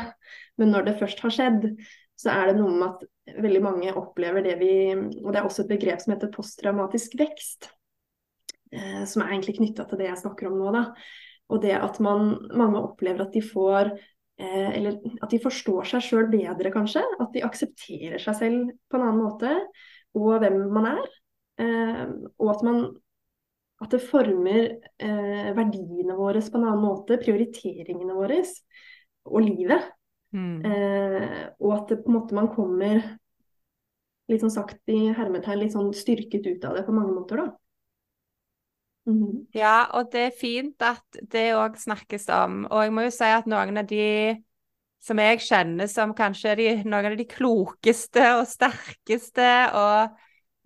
[0.63, 1.65] Men når det først har skjedd,
[2.21, 5.65] så er det noe med at veldig mange opplever det vi Og det er også
[5.65, 7.71] et begrep som heter posttraumatisk vekst.
[8.75, 10.73] Eh, som er egentlig knytta til det jeg snakker om nå.
[10.75, 10.85] Da.
[11.53, 16.07] Og det at man, mange opplever at de får eh, Eller at de forstår seg
[16.07, 17.05] sjøl bedre, kanskje.
[17.19, 19.57] At de aksepterer seg selv på en annen måte.
[20.15, 21.09] Og hvem man er.
[21.65, 22.05] Eh,
[22.39, 22.85] og at man
[23.83, 24.69] at det former
[25.03, 28.39] eh, verdiene våre på en annen måte, prioriteringene våre
[29.29, 29.91] og livet.
[30.35, 30.65] Mm.
[30.67, 33.03] Eh, og at det, på en måte man kommer
[34.31, 37.53] litt sånn sagt i hermetegn litt sånn styrket ut av det på mange måter, da.
[39.05, 39.45] Mm.
[39.53, 42.63] Ja, og det er fint at det òg snakkes om.
[42.71, 44.07] Og jeg må jo si at noen av de
[45.05, 50.15] som jeg kjenner som kanskje de, noen av de klokeste og sterkeste og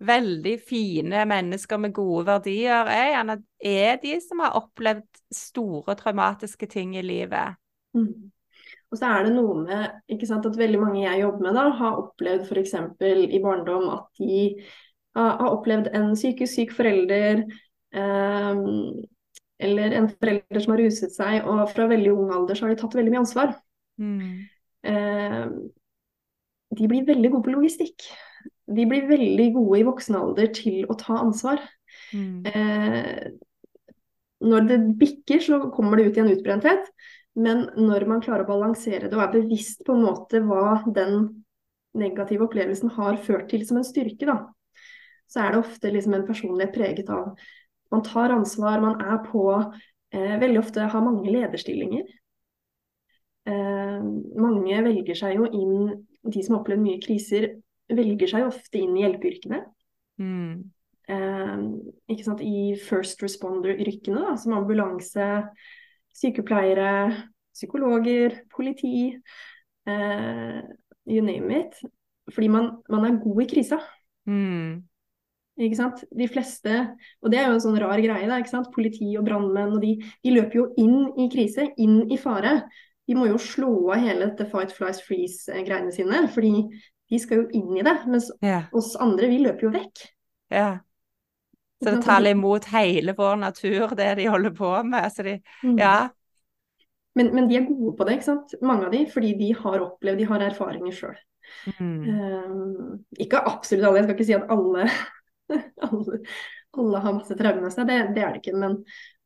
[0.07, 6.69] veldig fine mennesker med gode verdier, er gjerne er de som har opplevd store traumatiske
[6.71, 7.59] ting i livet.
[7.97, 8.31] Mm.
[8.89, 11.65] Og så er det noe med ikke sant, at veldig mange jeg jobber med, da,
[11.77, 12.75] har opplevd f.eks.
[13.29, 14.43] i barndom at de
[15.19, 17.43] har opplevd en psykisk syk forelder.
[17.93, 18.61] Eh,
[19.59, 22.79] eller en forelder som har ruset seg, og fra veldig ung alder så har de
[22.79, 23.53] tatt veldig mye ansvar.
[23.99, 24.21] Mm.
[24.87, 25.43] Eh,
[26.79, 28.07] de blir veldig gode på logistikk.
[28.69, 31.61] De blir veldig gode i voksen alder til å ta ansvar.
[32.15, 32.45] Mm.
[32.47, 33.29] Eh,
[34.49, 36.91] når det bikker, så kommer det ut i en utbrenthet.
[37.39, 41.43] Men når man klarer å balansere det og er bevisst på en måte hva den
[41.97, 44.41] negative opplevelsen har ført til som en styrke, da,
[45.29, 47.33] så er det ofte liksom en personlighet preget av
[47.89, 49.45] man tar ansvar, man er på.
[50.13, 52.05] Eh, veldig ofte har mange lederstillinger.
[53.49, 54.03] Eh,
[54.37, 57.49] mange velger seg jo inn, de som opplever mye kriser,
[57.89, 59.63] velger seg ofte inn i hjelpeyrkene.
[60.21, 60.69] Mm.
[61.09, 61.65] Eh?
[62.45, 65.29] I first responder-yrkene, som ambulanse,
[66.19, 66.91] sykepleiere,
[67.55, 69.13] psykologer, politi,
[69.87, 70.59] eh,
[71.05, 71.79] you name it.
[72.33, 73.79] Fordi man, man, er god i krisa.
[74.29, 74.83] Mm.
[75.59, 76.03] Ikke sant?
[76.15, 76.75] De fleste,
[77.19, 78.69] og det er jo en sånn rar greie, da, ikke sant?
[78.75, 82.61] politi og brannmenn, og de, de, løper jo inn i krise, inn i fare.
[83.09, 86.27] de må jo slå av hele dette fight, flies, freeze-greiene sine.
[86.29, 86.53] Fordi
[87.09, 87.95] de skal jo inn i det.
[88.07, 88.69] Mens yeah.
[88.71, 90.05] oss andre, vi løper jo vekk.
[90.53, 90.69] ja.
[91.79, 95.11] Så det taler imot hele vår natur, det de holder på med.
[95.13, 95.77] Så de Mm.
[95.79, 96.09] Ja.
[97.15, 98.53] Men, men de er gode på det, ikke sant.
[98.61, 101.17] Mange av de, fordi de har opplevd, de har erfaringer sjøl.
[101.79, 102.99] Mm.
[103.17, 104.83] ikke absolutt alle, jeg skal ikke si at alle,
[105.87, 106.19] alle,
[106.77, 108.53] alle har masse traumer med seg, det, det er det ikke.
[108.61, 108.77] Men,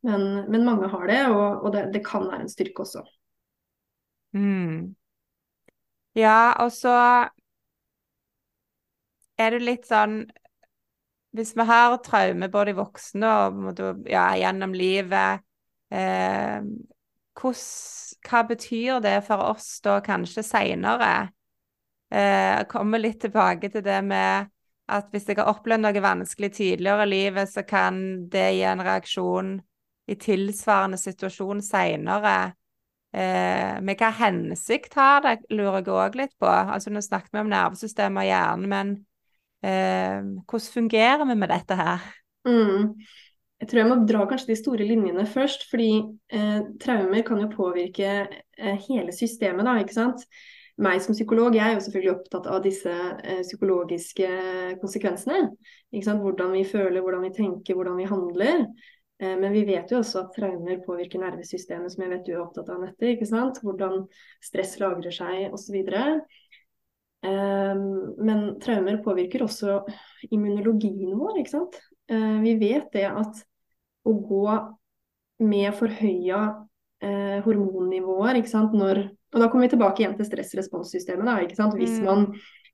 [0.07, 3.03] men, men mange har det, og, og det, det kan være en styrke også.
[4.33, 4.95] Mm.
[6.17, 6.95] Ja, og så
[9.41, 10.23] er det litt sånn
[11.33, 15.41] Hvis vi har traume både i voksne og ja, gjennom livet
[15.89, 16.59] eh,
[17.41, 17.63] hos,
[18.23, 21.13] Hva betyr det for oss da kanskje seinere?
[22.13, 24.51] Eh, jeg kommer litt tilbake til det med
[24.93, 28.83] at hvis jeg har opplevd noe vanskelig tidligere i livet, så kan det gi en
[28.83, 29.55] reaksjon
[30.11, 32.53] i tilsvarende situasjon seinere.
[33.13, 36.49] Eh, med hva hensikt har det, lurer jeg òg litt på.
[36.49, 38.93] Altså Nå snakket vi om nervesystemet og hjernen, men
[39.63, 42.07] hvordan fungerer vi med dette her?
[42.47, 42.93] Mm.
[43.63, 45.91] Jeg tror jeg må dra kanskje de store linjene først, fordi
[46.35, 50.25] eh, traumer kan jo påvirke eh, hele systemet, da, ikke sant.
[50.83, 54.27] Meg som psykolog, jeg er jo selvfølgelig opptatt av disse eh, psykologiske
[54.81, 55.53] konsekvensene.
[55.93, 56.23] Ikke sant?
[56.25, 58.65] Hvordan vi føler, hvordan vi tenker, hvordan vi handler.
[59.21, 62.43] Eh, men vi vet jo også at traumer påvirker nervesystemet, som jeg vet du er
[62.43, 63.13] opptatt av, Nette.
[63.63, 64.07] Hvordan
[64.43, 65.79] stress lagrer seg osv.
[65.93, 66.23] Um,
[67.23, 69.81] men traumer påvirker også
[70.31, 71.79] immunologien vår, ikke sant.
[72.11, 73.43] Eh, vi vet det at
[74.03, 74.45] å gå
[75.47, 76.41] med forhøya
[77.03, 78.73] eh, hormonnivåer ikke sant?
[78.75, 81.25] Når, og Da kommer vi tilbake igjen til stressresponssystemet.
[81.25, 81.73] da, ikke sant?
[81.79, 82.05] Hvis Mm.
[82.05, 82.27] man,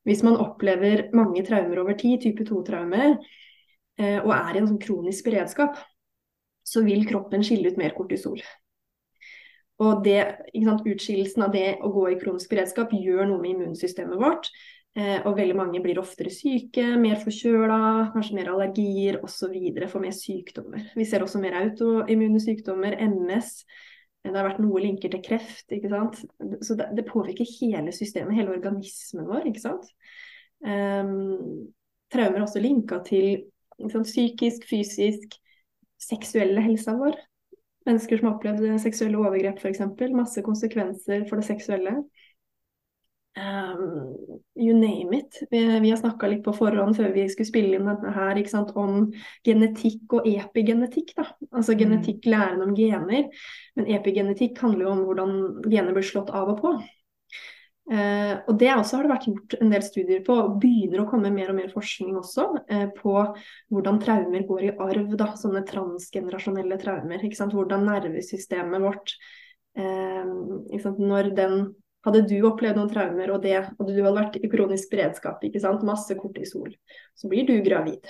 [0.05, 3.17] hvis man opplever mange traumer over tid, type 2-traumer,
[3.99, 5.77] eh, og er i en sånn kronisk beredskap,
[6.65, 8.41] så vil kroppen skille ut mer kortisol.
[9.79, 10.19] Og det,
[10.51, 14.49] sant, Utskillelsen av det å gå i kronisk beredskap gjør noe med immunsystemet vårt.
[14.97, 19.53] Eh, og veldig mange blir oftere syke, mer forkjøla, kanskje mer allergier osv.
[19.91, 20.89] Får mer sykdommer.
[20.97, 23.53] Vi ser også mer autoimmune sykdommer, MS.
[24.25, 25.69] Eh, Det har vært noe linker til kreft.
[25.71, 26.19] ikke sant?
[26.65, 29.47] Så det, det påvirker hele systemet, hele organismen vår.
[29.47, 29.87] ikke sant?
[30.59, 31.69] Um,
[32.11, 33.45] traumer er også linka til
[33.79, 35.37] sant, psykisk, fysisk,
[36.03, 37.15] seksuelle helsa vår.
[37.89, 39.81] Mennesker som har opplevd seksuelle overgrep f.eks.
[40.13, 41.95] Masse konsekvenser for det seksuelle.
[43.39, 44.15] Um,
[44.55, 45.39] you name it.
[45.51, 48.73] Vi, vi har snakka litt på forhånd før vi skulle spille inn denne her, sant,
[48.75, 49.11] om
[49.47, 51.13] genetikk og epigenetikk.
[51.17, 51.27] da.
[51.51, 51.79] Altså Mm.
[51.79, 53.29] genetikk, læren om gener.
[53.75, 55.35] Men epigenetikk handler jo om hvordan
[55.71, 56.73] gener blir slått av og på.
[57.89, 61.07] Eh, og det også har det vært gjort en del studier på, og begynner å
[61.09, 63.15] komme mer og mer forskning også eh, på
[63.73, 67.25] hvordan traumer går i arv, da, sånne transgenerasjonelle traumer.
[67.25, 69.15] Hvordan nervesystemet vårt
[69.77, 70.25] eh?
[70.99, 71.61] Når den
[72.07, 75.41] Hadde du opplevd noen traumer, og, det, og du hadde vært i kronisk beredskap,
[75.83, 76.69] masse kortisol,
[77.11, 78.07] så blir du gravid.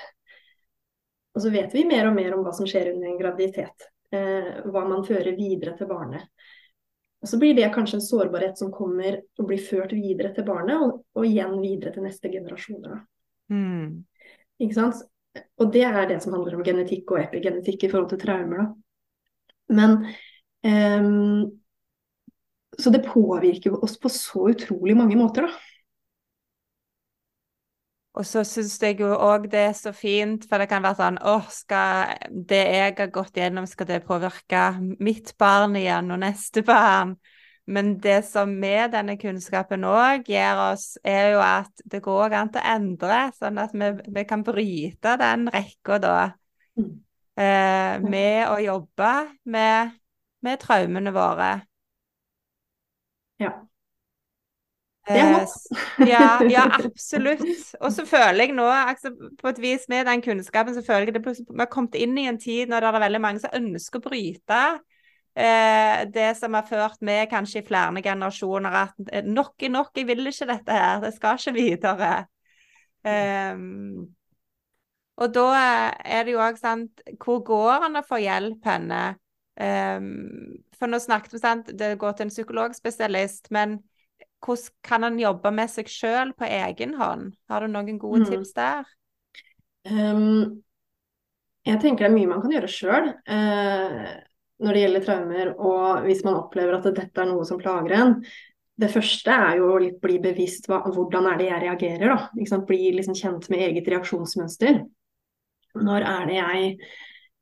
[1.34, 3.88] Og så vet vi mer og mer om hva som skjer under en graviditet.
[4.14, 6.30] Eh, hva man fører videre til barnet.
[7.20, 10.80] Og så blir det kanskje en sårbarhet som kommer og blir ført videre til barnet,
[10.80, 13.02] og, og igjen videre til neste generasjoner.
[13.52, 14.06] Mm.
[14.64, 15.02] Ikke sant?
[15.60, 18.64] Og det er det som handler om genetikk og epigenetikk i forhold til traumer.
[18.64, 18.70] Da.
[19.70, 19.98] Men
[20.66, 21.50] um,
[22.80, 25.52] Så det påvirker oss på så utrolig mange måter, da.
[28.20, 31.20] Og så syns jeg jo òg det er så fint, for det kan være sånn
[31.24, 34.64] åh, skal det jeg har gått gjennom, skal det påvirke
[35.00, 37.16] mitt barn igjen og neste barn?
[37.70, 42.50] Men det som med denne kunnskapen òg gir oss, er jo at det går an
[42.52, 46.16] til å endre, sånn at vi, vi kan bryte den rekka da.
[46.80, 46.92] Mm.
[47.40, 49.14] Eh, med å jobbe
[49.54, 49.94] med,
[50.44, 51.52] med traumene våre.
[53.40, 53.54] Ja.
[55.10, 56.10] Det er Eh, håp.
[56.12, 57.42] ja, ja, absolutt.
[57.82, 61.18] Og så føler jeg nå, altså, på et vis med den kunnskapen, så føler jeg
[61.18, 63.56] det plutselig Vi har kommet inn i en tid når det er veldig mange som
[63.58, 64.62] ønsker å bryte
[65.40, 69.92] eh, det som har ført med kanskje i flere generasjoner, at eh, nok er nok,
[69.98, 72.14] jeg vil ikke dette her, det skal ikke videre.
[73.00, 74.10] Um,
[75.20, 75.46] og da
[76.04, 78.98] er det jo òg sant Hvor går han å få hjelp henne?
[79.56, 83.78] Um, for nå snakket vi sant, det går til en psykologspesialist, men
[84.46, 87.34] hvordan kan han jobbe med seg sjøl på egen hånd?
[87.50, 88.30] Har du noen gode Mm.
[88.32, 88.86] tips der?
[89.90, 90.62] Um,
[91.66, 93.10] jeg tenker det er mye man kan gjøre sjøl
[94.60, 98.16] når det gjelder traumer, og hvis man opplever at dette er noe som plager en.
[98.80, 102.58] Det første er jo å bli bevisst hva, hvordan er det jeg reagerer, da.
[102.68, 104.82] Bli liksom kjent med eget reaksjonsmønster.
[105.80, 106.74] Når er det jeg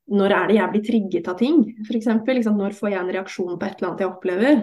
[0.08, 2.08] når er det jeg blir trigget av ting, f.eks.?
[2.38, 4.62] Liksom, når får jeg en reaksjon på et eller annet jeg opplever?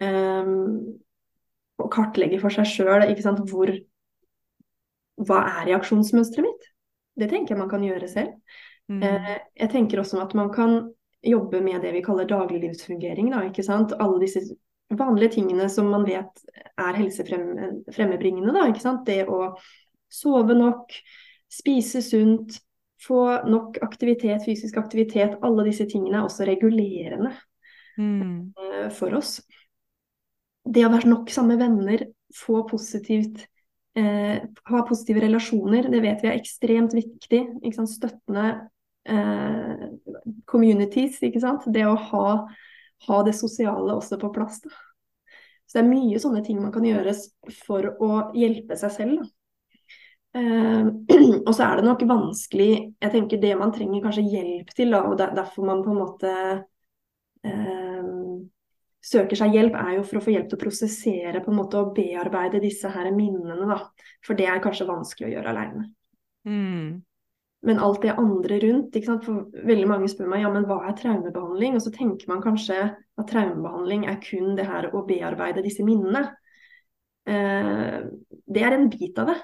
[0.00, 0.54] um,
[1.82, 3.06] å kartlegge for seg sjøl
[3.50, 3.72] hvor
[5.22, 6.68] Hva er reaksjonsmønsteret mitt?
[7.18, 8.32] Det tenker jeg man kan gjøre selv.
[8.90, 9.02] Mm.
[9.06, 13.30] Eh, jeg tenker også at man kan jobbe med det vi kaller dagliglivsfungering.
[13.30, 13.94] Da, ikke sant?
[14.00, 14.42] Alle disse
[14.92, 16.42] vanlige tingene som man vet
[16.80, 18.54] er helsefremmebringende.
[18.56, 19.04] Da, ikke sant?
[19.06, 19.52] Det å
[20.12, 20.92] sove nok,
[21.52, 22.58] spise sunt,
[23.02, 25.38] få nok aktivitet, fysisk aktivitet.
[25.42, 27.34] Alle disse tingene er også regulerende
[27.98, 28.52] mm.
[28.56, 29.40] Eh, for oss.
[30.62, 32.04] Det å være nok sammen med venner,
[32.36, 33.46] få positivt
[33.98, 37.42] eh, ha positive relasjoner, det vet vi er ekstremt viktig.
[37.90, 38.46] Støttende
[39.08, 39.84] eh,
[40.48, 41.66] communities, ikke sant.
[41.66, 42.24] Det å ha,
[43.08, 44.62] ha, det sosiale også på plass.
[44.64, 44.72] Da.
[45.66, 47.14] Så det er mye sånne ting man kan gjøre
[47.62, 49.30] for å hjelpe seg selv.
[50.36, 50.84] Eh,
[51.46, 55.02] og så er det nok vanskelig Jeg tenker det man trenger kanskje hjelp til, da,
[55.10, 56.32] og derfor man på en måte
[57.44, 58.06] eh,
[59.02, 61.80] søker seg hjelp, er jo for å få hjelp til å prosessere på en måte
[61.80, 63.66] og bearbeide disse her minnene.
[63.66, 63.80] da.
[64.24, 65.88] For det er kanskje vanskelig å gjøre alene.
[66.46, 67.02] Mm.
[67.62, 68.98] Men alt det andre rundt?
[69.06, 71.78] For veldig mange spør meg ja, men hva er traumebehandling?
[71.78, 76.24] Og så tenker man kanskje at traumebehandling er kun det her å bearbeide disse minnene.
[77.26, 77.98] Eh,
[78.50, 79.38] det er en bit av det.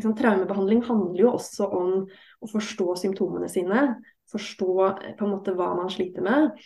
[0.00, 3.84] Traumebehandling handler jo også om å forstå symptomene sine.
[4.32, 6.56] Forstå eh, på en måte hva man sliter med.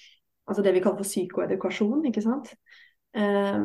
[0.45, 2.51] Altså det vi kaller for psykoedukasjon, ikke sant.
[3.16, 3.64] Eh,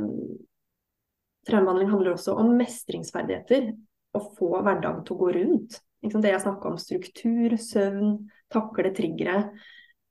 [1.49, 3.73] traumebehandling handler også om mestringsferdigheter.
[4.15, 5.81] Å få hverdagen til å gå rundt.
[5.99, 8.15] Det jeg snakka om struktur, søvn,
[8.51, 9.41] takle triggere.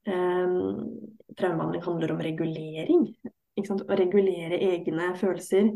[0.06, 0.58] Eh,
[1.38, 3.08] traumebehandling handler om regulering.
[3.58, 5.72] Å regulere egne følelser.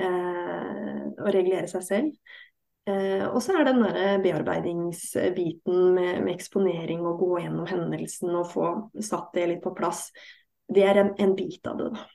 [0.00, 2.16] Eh, å regulere seg selv.
[2.90, 8.48] Eh, og så er den der bearbeidingsbiten med, med, eksponering og gå gjennom hendelsen og
[8.50, 10.08] få satt det litt på plass.
[10.72, 12.08] Det er en, en bit av det, da.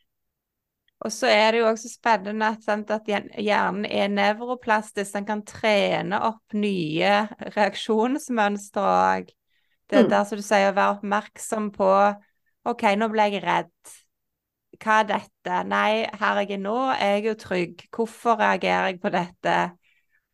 [1.05, 5.13] Og så er det jo også spennende at, sant, at hjernen er nevroplastisk.
[5.13, 7.11] Den kan trene opp nye
[7.53, 9.29] reaksjonsmønstre òg.
[9.87, 10.11] Det er mm.
[10.11, 11.91] der som du sier, å være oppmerksom på
[12.67, 13.93] OK, nå ble jeg redd.
[14.81, 15.61] Hva er dette?
[15.69, 17.85] Nei, her jeg er nå, er jeg jo trygg.
[17.93, 19.55] Hvorfor reagerer jeg på dette?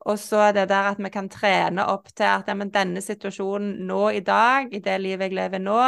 [0.04, 4.10] Og så det der at vi kan trene opp til at ja, denne situasjonen nå
[4.18, 5.80] i dag, i det livet jeg lever nå,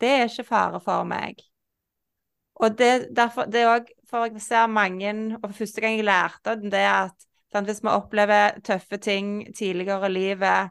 [0.00, 1.40] det er ikke fare for meg.
[2.60, 6.04] Og det, derfor, det er òg for jeg ser mange Og for første gang jeg
[6.04, 10.70] lærte det at sant, hvis vi opplever tøffe ting tidligere i livet,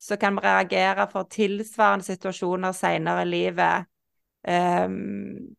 [0.00, 3.88] så kan vi reagere for tilsvarende situasjoner senere i livet.
[4.48, 5.54] Um,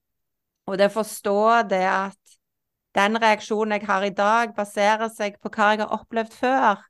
[0.67, 1.39] og det å forstå
[1.69, 2.38] det at
[2.97, 6.85] den reaksjonen jeg har i dag, baserer seg på hva jeg har opplevd før.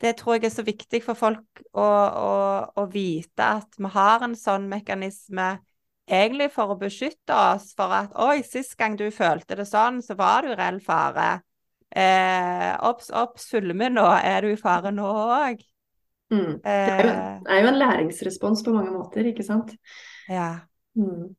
[0.00, 2.30] Det tror jeg er så viktig for folk å, å,
[2.80, 5.52] å vite at vi har en sånn mekanisme
[6.10, 10.16] egentlig for å beskytte oss for at Oi, sist gang du følte det sånn, så
[10.18, 11.28] var du i reell fare.
[11.90, 14.06] Eh, obs, obs, følger med nå?
[14.24, 15.06] Er du i fare nå
[15.36, 15.62] òg?
[16.30, 16.60] Mm.
[16.62, 17.14] Det, er jo,
[17.44, 19.74] det er jo en læringsrespons på mange måter, ikke sant?
[20.30, 20.52] Ja.
[20.98, 21.32] Mm.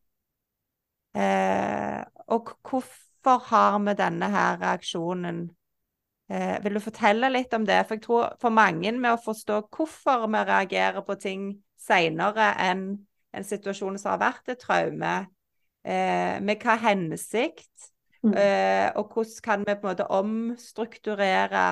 [1.16, 5.44] Eh, og hvorfor hvorfor har vi denne her reaksjonen?
[6.32, 7.82] Eh, vil du fortelle litt om det?
[7.88, 11.50] For jeg tror for mange med å forstå hvorfor vi reagerer på ting
[11.80, 12.86] senere enn
[13.32, 15.14] en situasjon som har vært et traume,
[15.84, 17.92] eh, med hva hensikt,
[18.24, 18.34] mm.
[18.34, 21.66] eh, og hvordan kan vi på en måte omstrukturere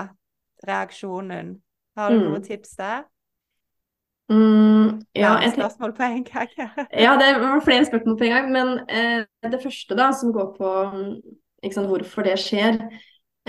[0.68, 1.58] reaksjonen?
[2.00, 2.28] Har du mm.
[2.30, 3.04] noen tips der?
[4.30, 6.50] Mm, ja, jeg, spørsmål på en gang.
[7.06, 8.52] ja, det var flere spørsmål på en gang.
[8.52, 10.74] Men eh, det første da, som går på
[11.74, 12.78] sant, hvorfor det skjer,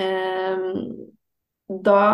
[0.00, 0.70] eh,
[1.84, 2.04] da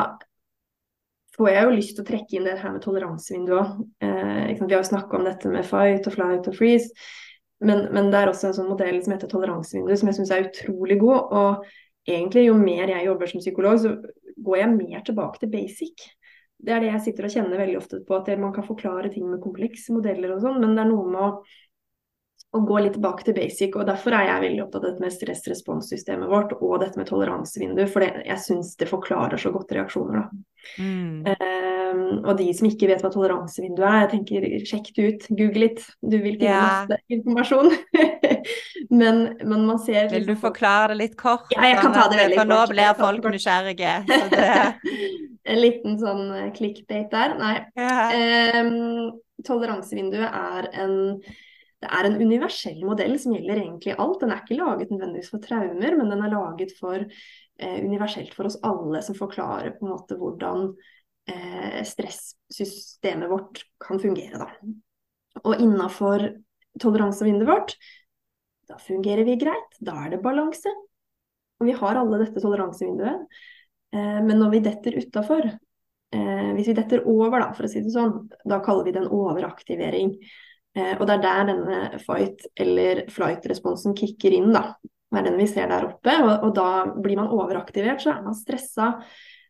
[1.36, 3.78] får jeg jo lyst til å trekke inn det her med toleransevinduet.
[4.02, 6.90] Eh, vi har jo snakka om dette med fight og flight og freeze.
[7.62, 10.48] Men, men, det er også en sånn modell som heter toleransevindu, som jeg syns er
[10.50, 11.32] utrolig god.
[11.38, 13.94] Og egentlig, jo mer jeg jobber som psykolog, så
[14.46, 16.08] går jeg mer tilbake til basic
[16.58, 19.26] det er det jeg sitter og kjenner veldig ofte på, at man kan forklare ting
[19.28, 21.30] med komplekse modeller og sånn, men det er noe med å,
[22.56, 23.76] å, gå litt tilbake til basic.
[23.76, 27.84] og Derfor er jeg veldig opptatt av dette med stress-respons-systemet vårt og dette med toleransevindu,
[27.92, 30.24] for det, jeg syns det forklarer så godt reaksjoner.
[30.24, 30.44] da.
[30.82, 31.22] Mm.
[31.22, 35.62] Um, og de som ikke vet hva toleransevindu er, jeg tenker sjekk det ut, google
[35.62, 35.84] litt.
[36.02, 36.82] Du vil finne yeah.
[36.88, 37.70] masse informasjon.
[39.00, 41.46] men, men, man ser Vil du forklare det litt kort?
[41.54, 42.42] Ja, jeg kan ta det veldig kort.
[42.42, 43.94] For nå blir folk nysgjerrige.
[45.46, 47.34] En liten sånn eh, der.
[47.38, 47.52] Nei.
[47.78, 48.64] Yeah.
[48.66, 49.12] Um,
[49.46, 50.96] toleransevinduet er en
[51.82, 54.20] det er en universell modell som gjelder egentlig alt.
[54.22, 58.48] Den er ikke laget nødvendigvis for traumer, men den er laget for eh, universelt for
[58.48, 60.70] oss alle, som forklarer på en måte hvordan
[61.28, 64.40] eh, stressystemet vårt kan fungere.
[64.40, 64.48] Da.
[65.44, 66.30] Og innafor
[66.80, 67.76] toleransevinduet vårt
[68.66, 69.76] Da fungerer vi greit.
[69.78, 70.72] Da er det balanse.
[71.60, 73.36] Og vi har alle dette toleransevinduet.
[73.94, 77.84] Eh, men når vi detter utafor, eh, hvis vi detter over, da, for å si
[77.84, 80.16] det sånn, da kaller vi det en overaktivering.
[80.76, 84.74] Eh, og det er der denne fight- eller flight-responsen kicker inn, da.
[85.06, 86.12] Det er den vi ser der oppe.
[86.20, 86.68] Og, og da
[87.00, 88.90] blir man overaktivert, så er man stressa.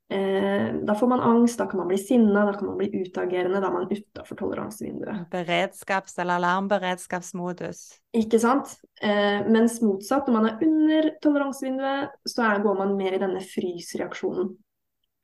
[0.06, 3.58] Eh, da får man angst, da kan man bli sinna, da kan man bli utagerende.
[3.58, 5.26] Da er man utafor toleransevinduet.
[5.32, 7.82] Beredskaps- eller alarmberedskapsmodus.
[8.14, 8.76] Ikke sant.
[9.02, 13.42] Eh, mens motsatt, når man er under toleransevinduet, så er, går man mer i denne
[13.42, 14.54] frysreaksjonen.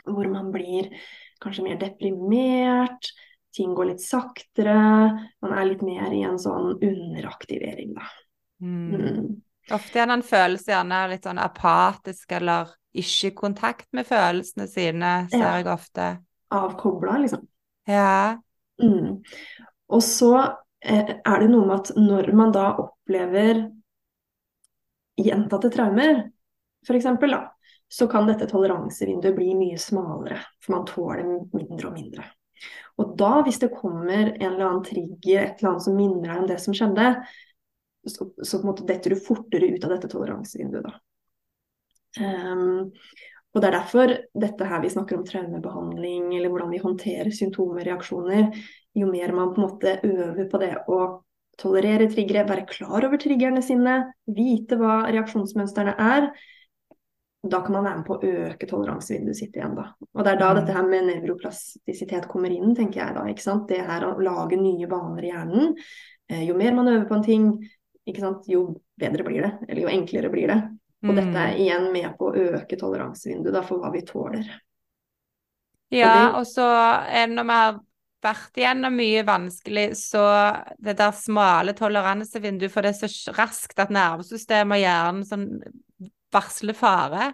[0.02, 0.90] Hvor man blir
[1.42, 3.12] kanskje mer deprimert,
[3.54, 4.74] ting går litt saktere.
[5.42, 8.06] Man er litt mer i en sånn underaktivering, da.
[8.62, 8.94] Mm.
[8.94, 9.26] Mm.
[9.72, 14.66] Ofte er det en følelse gjerne litt sånn apatisk eller ikke i kontakt med følelsene
[14.68, 15.52] sine, ser Ja.
[15.56, 16.08] jeg ofte.
[16.52, 17.46] Avkobla, liksom.
[17.88, 18.38] Ja.
[18.82, 19.22] Mm.
[19.88, 20.34] Og så
[20.80, 23.70] eh, er det noe med at når man da opplever
[25.16, 26.30] gjentatte traumer,
[26.86, 27.42] f.eks., da,
[27.92, 32.24] så kan dette toleransevinduet bli mye smalere, for man tåler mindre og mindre.
[33.00, 36.42] Og da, hvis det kommer en eller annen trigger, et eller annet som minner deg
[36.42, 37.08] om det som skjedde,
[38.08, 40.98] så, så på en måte detter du fortere ut av dette toleransevinduet, da.
[42.20, 42.90] Um,
[43.52, 44.12] og det er derfor
[44.42, 48.48] dette her vi snakker om traumebehandling, eller hvordan vi håndterer symptomer og reaksjoner.
[48.96, 51.00] Jo mer man på en måte øver på det å
[51.60, 56.30] tolerere triggere, være klar over triggerne sine, vite hva reaksjonsmønstrene er,
[57.42, 59.88] da kan man være med på å øke toleransevinduet sitt igjen, da.
[60.14, 60.60] Og det er da Mm.
[60.60, 63.24] dette her med nevroplastisitet kommer inn, tenker jeg da.
[63.26, 63.66] ikke sant?
[63.68, 65.74] Det her å lage nye baner i hjernen.
[66.30, 67.68] Eh, jo mer man øver på en ting,
[68.06, 68.46] ikke sant?
[68.48, 69.52] jo bedre blir det.
[69.68, 70.60] Eller jo enklere blir det.
[71.04, 71.58] Og dette er Mm.
[71.58, 74.46] igjen med på å øke toleransevinduet da, for hva vi tåler.
[75.90, 76.62] Ja, og så
[77.10, 77.80] er det når vi har
[78.22, 80.22] vært igjennom mye vanskelig, så
[80.80, 85.62] det der smale toleransevinduet, for det er så raskt at nervesystemet og hjernen sånn
[86.32, 87.32] varsler fare.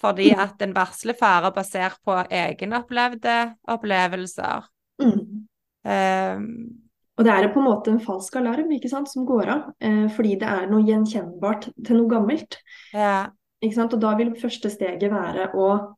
[0.00, 0.40] Fordi Mm.
[0.40, 4.64] at en varsler fare basert på egenopplevde opplevelser.
[5.00, 5.46] Mm.
[5.84, 6.80] Um,
[7.16, 10.08] Og det er på en måte en falsk alarm ikke sant, som går av, eh,
[10.08, 12.58] fordi det er noe gjenkjennbart til noe gammelt.
[12.92, 13.28] ja.
[13.62, 13.94] Ikke sant?
[13.94, 15.94] Og da vil første steget være å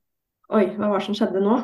[0.49, 1.57] Oi, hva var det som skjedde nå?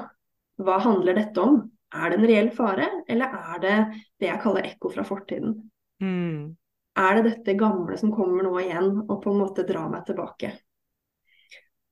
[0.59, 1.71] Hva handler dette om?
[1.95, 3.77] Er det en reell fare, eller er det
[4.19, 5.71] det jeg kaller ekko fra fortiden?
[6.03, 6.57] Mm.
[6.99, 10.53] Er det dette gamle som kommer nå igjen, og på en måte drar meg tilbake?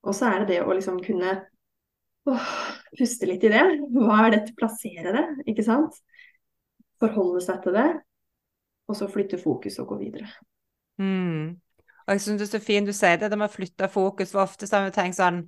[0.05, 1.33] Og så er det det å liksom kunne
[2.29, 2.51] åh,
[2.99, 3.65] puste litt i det.
[3.95, 4.57] Hva er dette?
[4.57, 5.97] Plassere det, ikke sant?
[7.01, 7.89] Forholde seg til det,
[8.91, 10.29] og så flytte fokus og gå videre.
[11.01, 11.57] Mm.
[12.05, 14.35] Og jeg syns det er så fint du sier det, det med å flytte fokus.
[14.35, 15.47] For ofte har vi tenkt sånn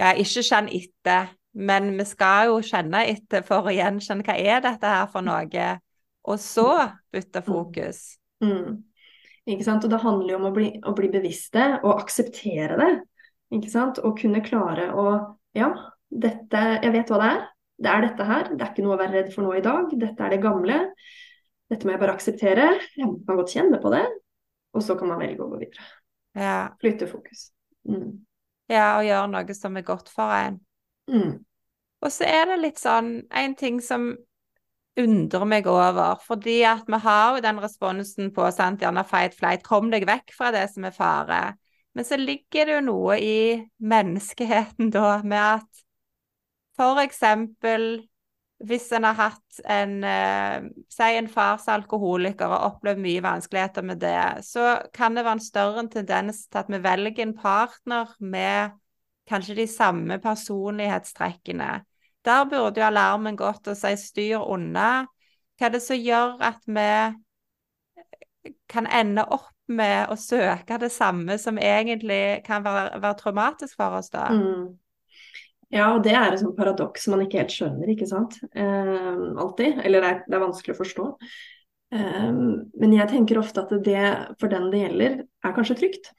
[0.00, 4.62] Ja, ikke kjenn etter, men vi skal jo kjenne etter for å gjenkjenne hva er
[4.64, 5.66] dette her for noe,
[6.24, 6.70] og så
[7.12, 8.00] bytte fokus.
[8.42, 8.82] Mm.
[9.52, 9.84] Ikke sant?
[9.86, 12.92] Og det handler jo om å bli, å bli bevisste og akseptere det.
[13.56, 14.00] Ikke sant?
[14.02, 15.06] Og kunne klare å
[15.52, 15.68] Ja,
[16.08, 17.42] dette Jeg vet hva det er.
[17.82, 18.48] Det er dette her.
[18.52, 19.90] Det er ikke noe å være redd for nå i dag.
[19.98, 20.78] Dette er det gamle.
[21.72, 22.68] Dette må jeg bare akseptere.
[22.96, 24.04] Jeg kan godt kjenne på det.
[24.72, 25.88] Og så kan man velge å gå videre.
[26.38, 26.72] Ja.
[26.80, 27.50] Flytte fokus.
[27.82, 28.22] Mm.
[28.70, 30.60] ja, og gjøre noe som er godt for en.
[31.10, 31.40] Mm.
[32.02, 34.12] Og så er det litt sånn en ting som
[35.00, 39.64] undrer meg over, fordi at vi har jo den responsen på sant, gjerne fight, flight,
[39.64, 41.42] kom deg vekk fra det som er fare.
[41.96, 43.36] Men så ligger det jo noe i
[43.80, 45.84] menneskeheten da, med at
[46.76, 48.02] for eksempel
[48.62, 53.22] hvis en har hatt en eh, Si en far som er alkoholiker og opplevd mye
[53.24, 57.34] vanskeligheter med det, så kan det være en større tendens til at vi velger en
[57.34, 58.76] partner med
[59.28, 61.72] kanskje de samme personlighetstrekkene.
[62.26, 65.06] Der burde jo alarmen gått og si styr unna.
[65.58, 66.90] Hva er det som gjør at vi
[68.70, 73.98] kan ende opp med å søke det samme som egentlig kan være, være traumatisk for
[74.00, 74.28] oss da?
[74.34, 74.70] Mm.
[75.72, 78.36] Ja, og det er et sånt paradoks man ikke helt skjønner, ikke sant.
[78.52, 79.80] Eh, alltid.
[79.80, 81.06] Eller det er, det er vanskelig å forstå.
[81.96, 82.32] Eh,
[82.82, 84.02] men jeg tenker ofte at det
[84.40, 86.10] for den det gjelder, er kanskje trygt.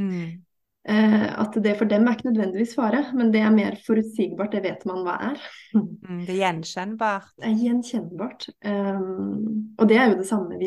[0.00, 0.42] Mm.
[0.82, 4.64] Eh, at det for dem er ikke nødvendigvis fare, men det er mer forutsigbart, det
[4.64, 5.42] vet man hva er.
[5.72, 7.28] Mm, det er gjenkjennbart.
[7.38, 8.42] Det er gjenkjennbart.
[8.66, 10.58] Um, og det er jo det samme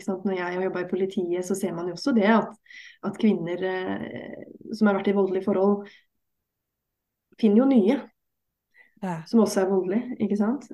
[0.00, 0.22] sant?
[0.24, 2.54] Når jeg har jobba i politiet, så ser man jo også det at,
[3.04, 5.90] at kvinner eh, som har vært i voldelige forhold,
[7.40, 7.98] finner jo nye
[9.02, 9.18] Ja.
[9.28, 10.70] som også er voldelige, ikke sant.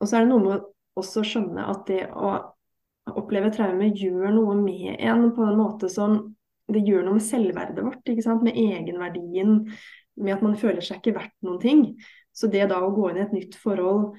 [0.00, 2.32] Og så er det noe med å også skjønne at det å
[3.12, 6.18] oppleve traume gjør noe med en på en måte som
[6.68, 8.10] det gjør noe med selvverdet vårt,
[8.44, 9.52] med egenverdien,
[10.18, 11.84] med at man føler seg ikke verdt noen ting.
[12.34, 14.18] Så det da å gå inn i et nytt forhold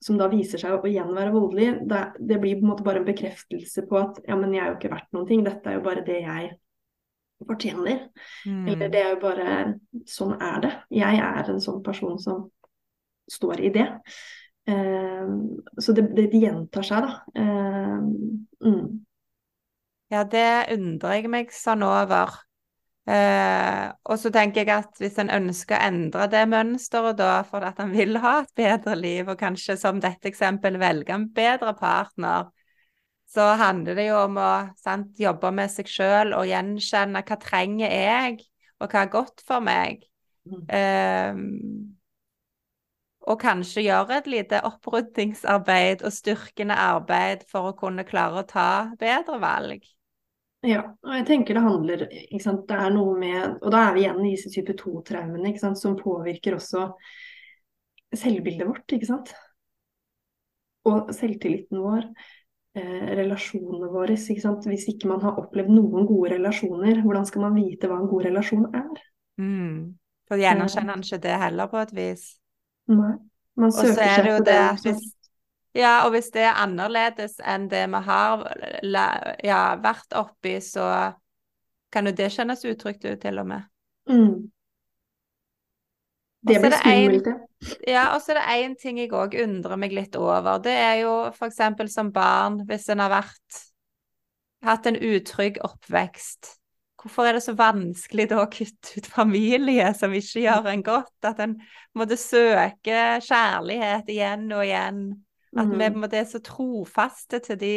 [0.00, 3.02] som da viser seg å igjen være voldelig, det, det, blir på en måte bare
[3.02, 5.76] en bekreftelse på at ja, men jeg er jo ikke verdt noen ting, dette er
[5.76, 6.48] jo bare det jeg
[7.48, 8.06] fortjener.
[8.48, 8.64] Mm.
[8.72, 9.52] Eller det er jo bare
[10.08, 10.72] Sånn er det.
[10.92, 12.46] Jeg er en sånn person som
[13.30, 13.86] står i det.
[14.70, 17.20] Uh, så det, det, gjentar seg, da.
[17.36, 18.08] Uh,
[18.64, 18.84] mm.
[20.10, 22.32] Ja, det undrer jeg meg sånn over.
[23.10, 27.64] Eh, og så tenker jeg at hvis en ønsker å endre det mønsteret da, for
[27.66, 31.74] at en vil ha et bedre liv, og kanskje som dette eksempelet velge en bedre
[31.78, 32.50] partner,
[33.30, 34.50] så handler det jo om å
[34.82, 38.40] sant, jobbe med seg sjøl og gjenkjenne hva trenger jeg,
[38.82, 40.02] og hva er godt for meg.
[40.74, 41.38] Eh,
[43.30, 48.68] og kanskje gjøre et lite oppryddingsarbeid og styrkende arbeid for å kunne klare å ta
[48.98, 49.86] bedre valg.
[50.66, 53.94] Ja, og jeg tenker det handler ikke sant, Det er noe med Og da er
[53.96, 56.90] vi igjen i disse type 2-traumene som påvirker også
[58.10, 59.32] selvbildet vårt, ikke sant.
[60.90, 62.08] Og selvtilliten vår,
[62.74, 64.16] eh, relasjonene våre.
[64.18, 64.66] Ikke sant?
[64.66, 68.26] Hvis ikke man har opplevd noen gode relasjoner, hvordan skal man vite hva en god
[68.26, 69.04] relasjon er?
[69.38, 69.94] Mm.
[70.26, 72.26] For gjenkjenner han ikke det heller, på et vis.
[72.90, 73.14] Nei.
[73.60, 74.60] Man søker seg på det.
[74.82, 75.06] Hvis,
[75.76, 78.46] ja, og hvis det er annerledes enn det vi har
[79.46, 80.86] ja, vært oppi, så
[81.90, 83.68] kan jo det kjennes utrygt ut, til og med.
[84.10, 84.50] Mm.
[86.40, 87.36] Det blir skummelt, det.
[87.90, 90.56] Ja, og så er det én ting jeg òg undrer meg litt over.
[90.64, 91.60] Det er jo f.eks.
[91.92, 93.60] som barn, hvis en har vært
[94.64, 96.56] hatt en utrygg oppvekst.
[97.00, 101.16] Hvorfor er det så vanskelig da å kutte ut familie som ikke gjør en godt?
[101.24, 101.56] At en
[101.96, 105.04] måtte søke kjærlighet igjen og igjen.
[105.56, 105.74] At mm.
[105.74, 107.74] vi på en måte er så trofaste til de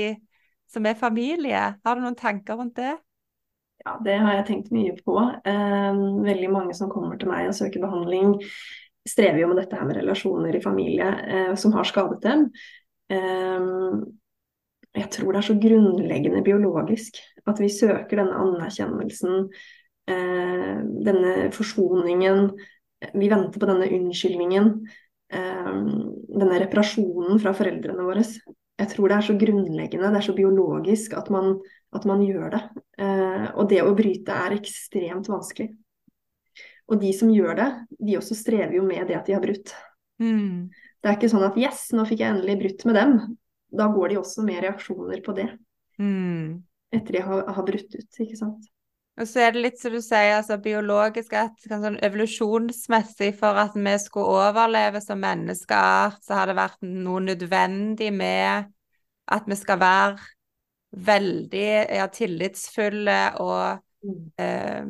[0.70, 1.64] som er familie.
[1.86, 2.96] Har du noen tanker rundt det?
[3.84, 5.18] Ja, det har jeg tenkt mye på.
[5.20, 8.38] Eh, veldig mange som kommer til meg og søker behandling,
[9.10, 12.48] strever jo med dette her med relasjoner i familie eh, som har skadet dem.
[13.12, 13.70] Eh,
[14.94, 17.18] jeg tror det er så grunnleggende biologisk
[17.50, 19.48] at vi søker denne anerkjennelsen,
[20.08, 20.76] eh,
[21.10, 22.54] denne forsoningen.
[23.12, 24.70] Vi venter på denne unnskyldningen.
[25.34, 25.88] Ehm,
[26.30, 28.24] denne reparasjonen fra foreldrene våre.
[28.24, 31.56] Jeg tror det er så grunnleggende, det er så biologisk at man,
[31.94, 32.62] at man gjør det.
[33.02, 35.72] Eh, og det å bryte er ekstremt vanskelig.
[36.92, 37.70] Og de som gjør det,
[38.02, 39.72] de også strever jo med det at de har brutt.
[40.22, 40.70] Mm.
[41.02, 43.16] Det er ikke sånn at 'yes, nå fikk jeg endelig brutt med dem'.
[43.74, 45.50] Da går de også med reaksjoner på det.
[45.98, 46.62] Mm.
[46.94, 48.70] Etter de har, har brutt ut, ikke sant.
[49.22, 53.76] Og så er det litt som du sier, altså biologisk, at sånn evolusjonsmessig for at
[53.78, 58.72] vi skulle overleve som menneskeart, så har det vært noe nødvendig med
[59.34, 60.18] at vi skal være
[60.94, 64.18] veldig ja, tillitsfulle og mm.
[64.42, 64.90] eh,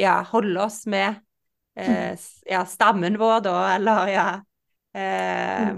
[0.00, 1.20] ja, holde oss med
[1.76, 2.26] eh, mm.
[2.48, 4.28] ja, stammen vår, da, eller ja
[4.96, 5.68] Eh,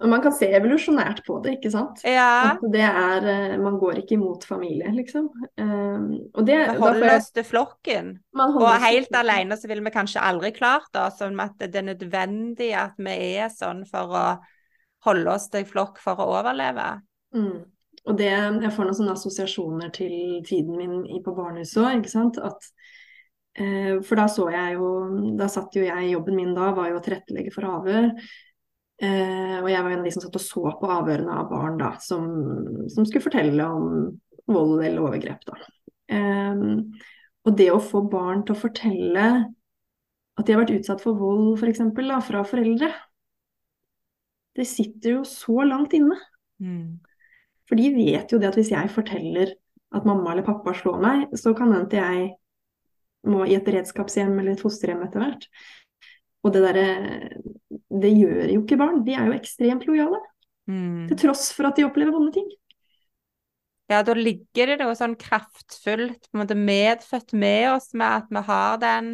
[0.00, 2.02] og man kan se evolusjonært på det, ikke sant.
[2.06, 2.54] Ja.
[2.54, 5.30] At det er eh, Man går ikke imot familie, liksom.
[5.60, 8.14] Um, og det, vi holder oss til flokken.
[8.36, 11.08] Og helt alene så ville vi kanskje aldri klart det.
[11.18, 14.24] Sånn at det er nødvendig at vi er sånn for å
[15.08, 16.88] holde oss til flokk for å overleve.
[17.36, 17.60] Mm.
[18.08, 20.14] Og det, jeg får noen sånne assosiasjoner til
[20.46, 22.40] tiden min på barnehuset òg, ikke sant.
[22.40, 22.70] At
[23.60, 24.92] eh, for da så jeg jo
[25.36, 28.14] Da satt jo jeg i Jobben min da var jo å tilrettelegge for avhør.
[29.00, 31.78] Eh, og jeg var en av de som satt og så på avhørene av barn
[31.80, 32.26] da, som,
[32.92, 34.10] som skulle fortelle om
[34.50, 35.46] vold eller overgrep.
[35.48, 35.56] Da.
[36.12, 36.64] Eh,
[37.48, 39.28] og det å få barn til å fortelle
[40.40, 42.90] at de har vært utsatt for vold For eksempel, da, fra foreldre,
[44.56, 46.16] det sitter jo så langt inne.
[46.60, 47.00] Mm.
[47.68, 49.54] For de vet jo det at hvis jeg forteller
[49.94, 52.30] at mamma eller pappa slår meg, så kan hende jeg
[53.30, 55.46] må i et redskapshjem eller et fosterhjem etter hvert.
[56.42, 56.86] Og det derre
[58.02, 59.02] Det gjør jo ikke barn.
[59.06, 60.20] De er jo ekstremt lojale.
[60.70, 61.08] Mm.
[61.10, 62.48] Til tross for at de opplever vonde ting.
[63.90, 68.28] Ja, da ligger det noe sånn kraftfullt på en måte medfødt med oss med at
[68.30, 69.08] vi har den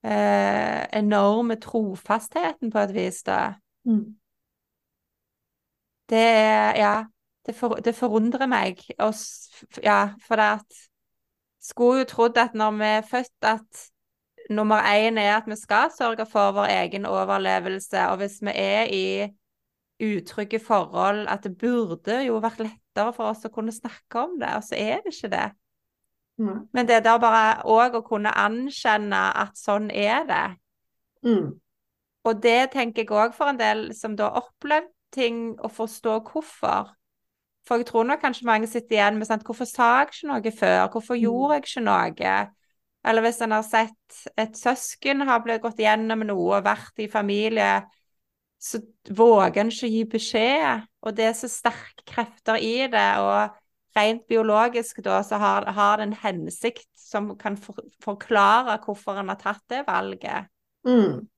[0.00, 3.58] eh, enorme trofastheten på et vis, da.
[3.84, 4.16] Mm.
[6.08, 6.94] Det er Ja,
[7.44, 8.80] det, for, det forundrer meg.
[9.04, 10.82] Oss, ja, for det at
[11.64, 13.84] Skulle jo trodd at når vi er født, at
[14.50, 18.08] nummer én er at vi skal sørge for vår egen overlevelse.
[18.10, 19.06] Og hvis vi er i
[20.04, 24.50] utrygge forhold, at det burde jo vært lettere for oss å kunne snakke om det,
[24.56, 25.46] og så er det ikke det.
[26.38, 26.64] Mm.
[26.74, 30.46] Men det er da bare òg å kunne anerkjenne at sånn er det.
[31.24, 31.54] Mm.
[32.24, 36.18] Og det tenker jeg òg for en del som da har opplevd ting, å forstå
[36.26, 36.90] hvorfor.
[37.64, 40.52] For jeg tror nok kanskje mange sitter igjen med sant, hvorfor sa jeg ikke noe
[40.58, 40.80] før?
[40.92, 41.22] Hvorfor mm.
[41.22, 42.38] gjorde jeg ikke noe?
[43.04, 47.10] Eller hvis en har sett et søsken har blitt gått gjennom noe og vært i
[47.12, 47.82] familie
[48.64, 48.80] så
[49.10, 50.86] våger en ikke gi beskjed.
[51.04, 53.10] Og det er så sterke krefter i det.
[53.20, 59.20] Og rent biologisk da, så har, har det en hensikt som kan for, forklare hvorfor
[59.20, 60.48] en har tatt det valget.
[60.88, 61.28] Mm.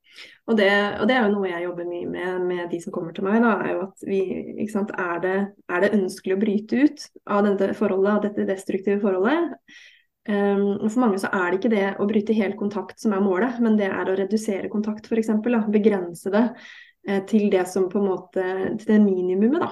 [0.47, 3.12] Og, det, og, det, er jo noe jeg jobber mye med med de som kommer
[3.12, 3.43] til meg.
[3.43, 4.23] Da, er jo at vi,
[4.71, 5.37] sant, er, det,
[5.67, 9.59] er, det, ønskelig å bryte ut av dette forholdet, av dette destruktive forholdet?
[10.27, 13.61] Um, for mange så er det ikke det å bryte helt kontakt som er målet,
[13.62, 15.31] men det er å redusere kontakt f.eks.
[15.70, 16.45] Begrense det
[17.07, 18.47] eh, til det som på en måte
[18.81, 19.70] til det minimumet, da.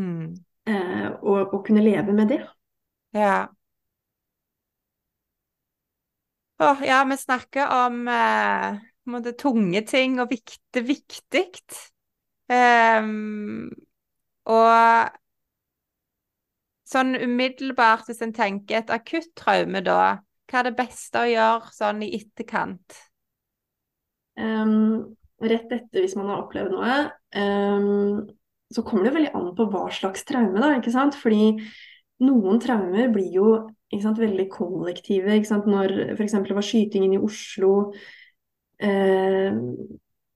[0.00, 0.30] Mm.
[0.70, 2.40] Eh, og, og, kunne leve med det.
[3.16, 3.50] Ja.
[6.60, 8.80] Åh, ja, vi snakker om eh,
[9.12, 10.84] måte, tunge ting og viktig.
[10.88, 11.46] viktig.
[12.50, 13.68] Um,
[14.50, 15.12] og
[16.90, 20.18] sånn umiddelbart, hvis en tenker et akutt traume, da,
[20.50, 22.98] hva er det beste å gjøre sånn i etterkant?
[24.40, 26.96] Um, rett etter, hvis man har opplevd noe,
[27.36, 28.26] um,
[28.70, 31.16] så kommer det veldig an på hva slags traume, da, ikke sant.
[31.18, 31.56] Fordi
[32.26, 33.52] noen traumer blir jo
[33.98, 35.34] sant, veldig kollektive.
[35.34, 35.66] Ikke sant?
[35.70, 36.36] Når f.eks.
[36.46, 37.72] det var skytingen i Oslo,
[38.78, 39.50] eh,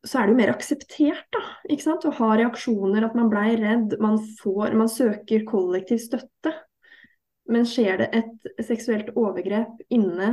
[0.05, 1.41] så er det jo mer akseptert da,
[1.73, 2.05] ikke sant?
[2.05, 3.97] å ha reaksjoner, at man blei redd.
[4.03, 6.53] Man, får, man søker kollektiv støtte.
[7.51, 10.29] Men skjer det et seksuelt overgrep inne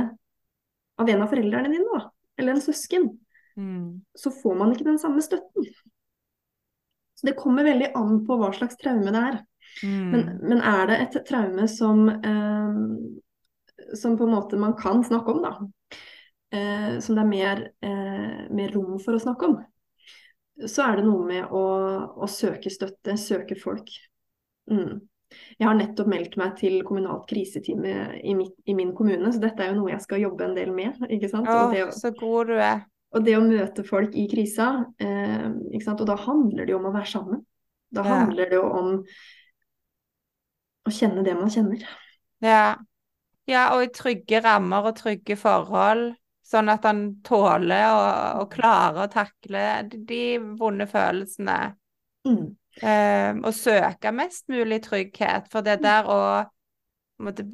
[1.00, 2.06] av en av foreldrene dine, da,
[2.40, 3.08] eller en søsken,
[3.56, 3.88] mm.
[4.16, 5.66] så får man ikke den samme støtten.
[7.16, 9.36] Så det kommer veldig an på hva slags traume det er.
[9.84, 10.06] Mm.
[10.12, 15.36] Men, men, er det et traume som, eh, som på en måte man kan snakke
[15.36, 15.52] om, da,
[16.52, 19.56] eh, som det er mer, eh, mer, rom for å snakke om,
[20.68, 21.64] så er det noe med å,
[22.22, 23.88] å søke støtte, søke folk.
[24.70, 25.00] Mm.
[25.58, 28.34] Jeg har nettopp meldt meg til kommunalt kriseteam i,
[28.68, 31.00] i, min kommune, så dette er jo noe jeg skal jobbe en del med.
[31.08, 31.48] ikke sant?
[31.48, 32.84] Åh, å, så god du er.
[33.12, 34.68] Og det å møte folk i krisa,
[35.02, 36.00] eh, ikke sant?
[36.00, 37.42] og da handler det jo om å være sammen.
[37.92, 38.22] Da ja.
[38.22, 38.94] handler det jo om
[40.82, 41.84] å kjenne det man kjenner.
[42.42, 42.76] Ja.
[43.46, 46.14] ja, og i trygge rammer og trygge forhold.
[46.42, 50.24] Sånn at han tåler og, og klarer å takle de
[50.58, 51.58] vonde følelsene.
[52.26, 52.48] Mm.
[52.82, 55.46] Eh, og søke mest mulig trygghet.
[55.52, 56.22] For det der å
[57.22, 57.46] måtte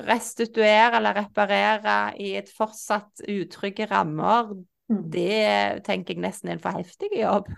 [0.00, 4.54] restituere eller reparere i et fortsatt utrygge rammer,
[4.88, 5.02] mm.
[5.12, 7.50] det tenker jeg nesten er en for heftig jobb.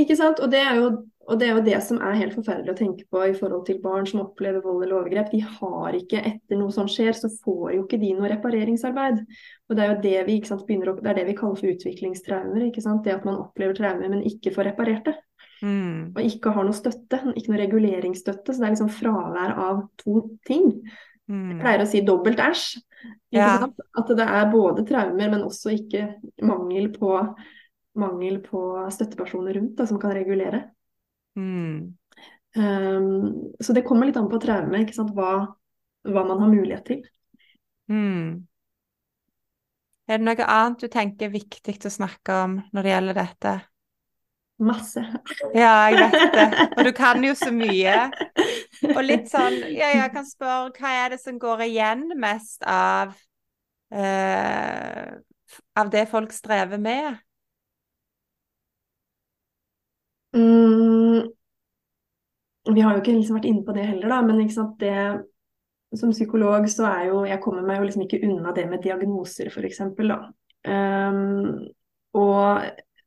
[0.00, 0.40] Ikke sant.
[0.40, 0.86] Og det, jo,
[1.28, 3.80] og det, er jo, det som er helt forferdelig å tenke på i forhold til
[3.82, 5.32] barn som opplever vold eller overgrep.
[5.34, 9.20] De har ikke, etter noe som skjer, så får jo ikke de noe repareringsarbeid.
[9.68, 12.66] Og det er jo det vi, sant, begynner, det, er det vi kaller for utviklingstraumer.
[12.70, 13.04] ikke sant?
[13.04, 15.18] Det at man opplever traumer, men ikke får reparert det.
[15.62, 16.10] Mm.
[16.16, 18.50] Og ikke har noe støtte, ikke noe reguleringsstøtte.
[18.50, 20.70] Så det er liksom fravær av to ting.
[21.30, 21.50] Mm.
[21.52, 22.68] Jeg pleier å si dobbelt æsj.
[23.34, 23.56] Ja.
[23.98, 26.14] At det er både traumer, men også ikke
[26.44, 27.18] mangel på
[27.98, 28.60] mangel på
[28.92, 30.62] støttepersoner rundt da, som kan regulere.
[31.38, 31.92] Mm.
[32.56, 35.12] Um, så det kommer litt an på traume, ikke sant?
[35.16, 35.32] Hva,
[36.08, 37.04] hva man har mulighet til.
[37.92, 38.46] Mm.
[40.10, 43.52] Er det noe annet du tenker er viktig å snakke om når det gjelder dette?
[44.62, 45.02] Masse.
[45.56, 46.66] Ja, jeg vet det.
[46.76, 48.10] Og du kan jo så mye.
[48.94, 53.12] Og litt sånn Ja, jeg kan spørre, hva er det som går igjen mest av
[53.94, 55.10] uh,
[55.78, 57.20] Av det folk strever med?
[60.32, 61.28] Mm,
[62.74, 64.40] vi har jo ikke liksom vært inne på det heller, da, men
[64.80, 64.96] det,
[65.98, 69.50] som psykolog så er jo Jeg kommer meg jo liksom ikke unna det med diagnoser,
[69.50, 69.80] f.eks.
[70.62, 71.68] Um,
[72.14, 72.62] og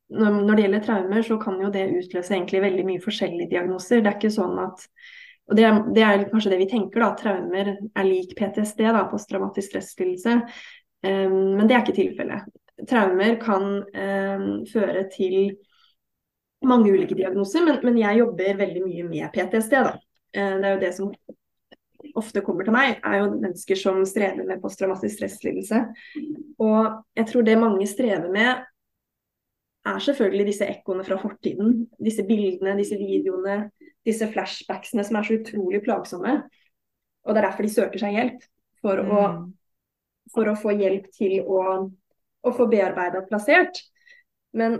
[0.09, 4.03] når, når, det gjelder traumer, så kan jo det utløse egentlig veldig mye forskjellige diagnoser.
[4.03, 4.89] Det er ikke sånn at
[5.45, 7.11] og det er, det er kanskje det vi tenker, da.
[7.19, 10.39] Traumer er lik PTSD, da, posttraumatisk stresslidelse.
[11.05, 12.47] Um, men det er ikke tilfellet.
[12.89, 15.53] Traumer kan um, føre til
[16.67, 19.75] mange ulike diagnoser, men, men, jeg jobber veldig mye med PTSD.
[19.87, 19.95] Da.
[20.35, 21.11] Eh, det er jo det som
[22.15, 25.81] ofte kommer til meg, er jo mennesker som strever med posttraumatisk stresslidelse.
[26.63, 28.63] Og jeg tror det mange strever med,
[29.85, 31.83] er selvfølgelig disse ekkoene fra fortiden.
[32.01, 33.69] Disse bildene, disse videoene,
[34.05, 36.39] disse flashbacksene som er så utrolig plagsomme.
[37.25, 38.47] Og det er derfor de søker seg hjelp.
[38.85, 39.11] For, mm.
[39.11, 39.21] å,
[40.33, 41.61] for å, få hjelp til å,
[42.45, 43.81] å få bearbeida plassert.
[44.57, 44.79] Men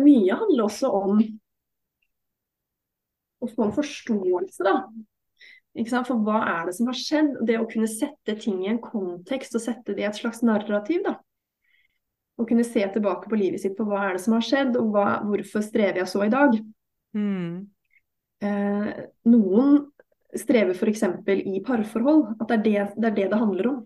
[0.00, 1.18] mye handler også om
[3.44, 4.78] å få en forståelse, da.
[6.06, 7.32] For hva er det som har skjedd?
[7.46, 11.02] Det å kunne sette ting i en kontekst og sette det i et slags narrativ.
[11.06, 11.16] da.
[12.38, 14.94] Å kunne se tilbake på livet sitt på hva er det som har skjedd, og
[14.94, 16.54] hva, hvorfor strever jeg så i dag.
[17.14, 17.66] Mm.
[18.44, 18.92] Eh,
[19.30, 19.76] noen
[20.34, 21.04] strever f.eks.
[21.34, 23.82] i parforhold, at det er det, det er det det handler om.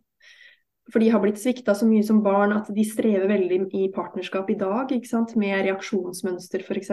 [0.92, 4.48] For de har blitt svikta så mye som barn at de strever veldig i partnerskap
[4.50, 4.94] i dag,
[5.36, 6.92] med reaksjonsmønster f.eks.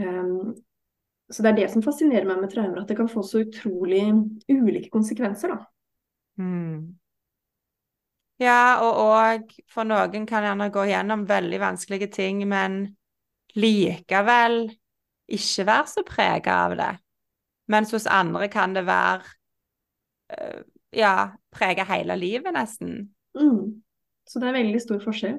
[0.00, 0.54] Um,
[1.30, 4.02] så det er det som fascinerer meg med traumer, at det kan få så utrolig
[4.48, 5.60] ulike konsekvenser, da.
[6.40, 6.96] Mm.
[8.40, 12.80] Ja, og òg for noen kan gjerne gå gjennom veldig vanskelige ting, men
[13.52, 14.62] likevel
[15.30, 16.90] ikke være så prega av det.
[17.70, 19.20] Mens hos andre kan det være
[20.32, 20.62] uh,
[20.96, 23.10] ja, preger hele livet, nesten.
[23.38, 23.82] Mm.
[24.26, 25.38] Så det er veldig stor forskjell.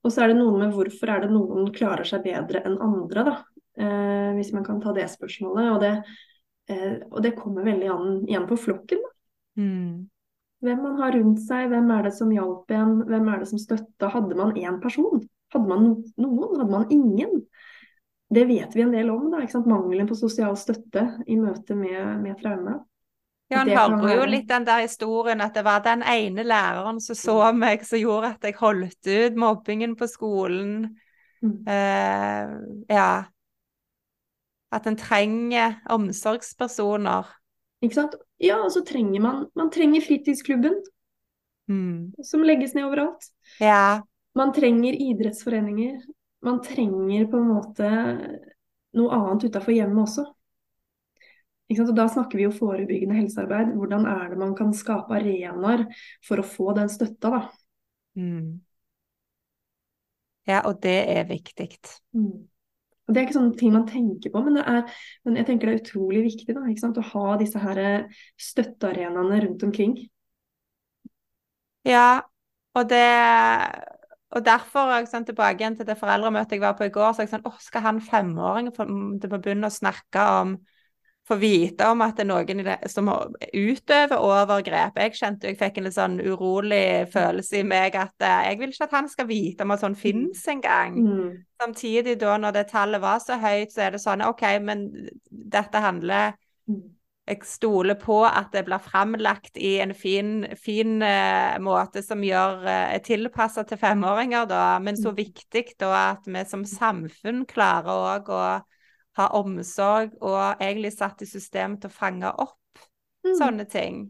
[0.00, 3.24] Og så er det noe med hvorfor er det noen klarer seg bedre enn andre,
[3.26, 3.34] da.
[3.80, 5.72] Eh, hvis man kan ta det spørsmålet.
[5.74, 5.92] Og det,
[6.72, 9.12] eh, og det kommer veldig an igjen på flokken, da.
[9.60, 10.08] Mm.
[10.60, 13.60] Hvem man har rundt seg, hvem er det som hjalp en, hvem er det som
[13.60, 14.10] støtta.
[14.12, 15.22] Hadde man én person?
[15.54, 15.86] Hadde man
[16.20, 16.58] noen?
[16.60, 17.44] Hadde man ingen?
[18.30, 19.40] Det vet vi en del om, da.
[19.66, 22.76] Mangelen på sosial støtte i møte med, med traume.
[23.50, 27.16] Ja, han hører jo litt den der historien at det var den ene læreren som
[27.18, 30.84] så meg, som gjorde at jeg holdt ut mobbingen på skolen.
[31.42, 31.56] Mm.
[31.66, 32.52] Uh,
[32.92, 33.10] ja.
[34.70, 37.26] At en trenger omsorgspersoner.
[37.82, 38.14] Ikke sant.
[38.40, 40.78] Ja, og så trenger man Man trenger fritidsklubben.
[41.70, 42.12] Mm.
[42.22, 43.32] Som legges ned overalt.
[43.58, 44.02] Ja.
[44.38, 45.98] Man trenger idrettsforeninger.
[46.46, 47.90] Man trenger på en måte
[48.96, 50.24] noe annet utafor hjemmet også.
[51.70, 53.74] Og da snakker vi jo forebyggende helsearbeid.
[53.78, 55.86] Hvordan er det man kan skape arenaer
[56.26, 57.42] for å få den støtta, da.
[58.18, 58.58] Mm.
[60.50, 61.68] Ja, og det er viktig.
[62.16, 62.48] Mm.
[63.06, 64.82] Og Det er ikke sånne ting man tenker på, men, er,
[65.26, 67.80] men jeg tenker det er utrolig viktig da, å ha disse her
[68.38, 69.96] støttearenaene rundt omkring.
[71.86, 72.20] Ja,
[72.78, 73.06] og det
[74.30, 77.24] og derfor er sånn, tilbake igjen til det foreldremøtet jeg var på i går, så
[77.24, 80.52] jeg sånn, åh, skal han femåring begynne å snakke om
[81.30, 83.08] få vite om at det er noen det, som
[83.54, 84.98] utøver overgrep.
[84.98, 88.74] Jeg kjente jeg fikk en litt sånn urolig følelse i meg at uh, jeg vil
[88.74, 90.96] ikke at han skal vite om at sånn finnes engang.
[91.00, 91.34] Mm.
[91.60, 94.88] Samtidig da, når det tallet var så høyt, så er det sånn OK, men
[95.28, 96.34] dette handler
[96.70, 96.88] mm.
[97.30, 102.64] Jeg stoler på at det blir framlagt i en fin, fin uh, måte som gjør
[102.64, 104.64] uh, er tilpassa til femåringer, da.
[104.82, 105.18] Men så mm.
[105.20, 108.42] viktig da at vi som samfunn klarer òg å
[109.18, 112.82] ha omsorg og egentlig satt i system til å fange opp
[113.26, 113.36] mm.
[113.38, 114.02] sånne ting.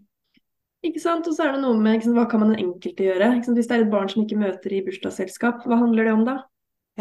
[0.87, 1.29] Ikke sant?
[1.29, 3.33] Og så er det noe med sant, hva kan man den enkelte gjøre?
[3.45, 6.37] Hvis det er et barn som ikke møter i bursdagsselskap, hva handler det om da?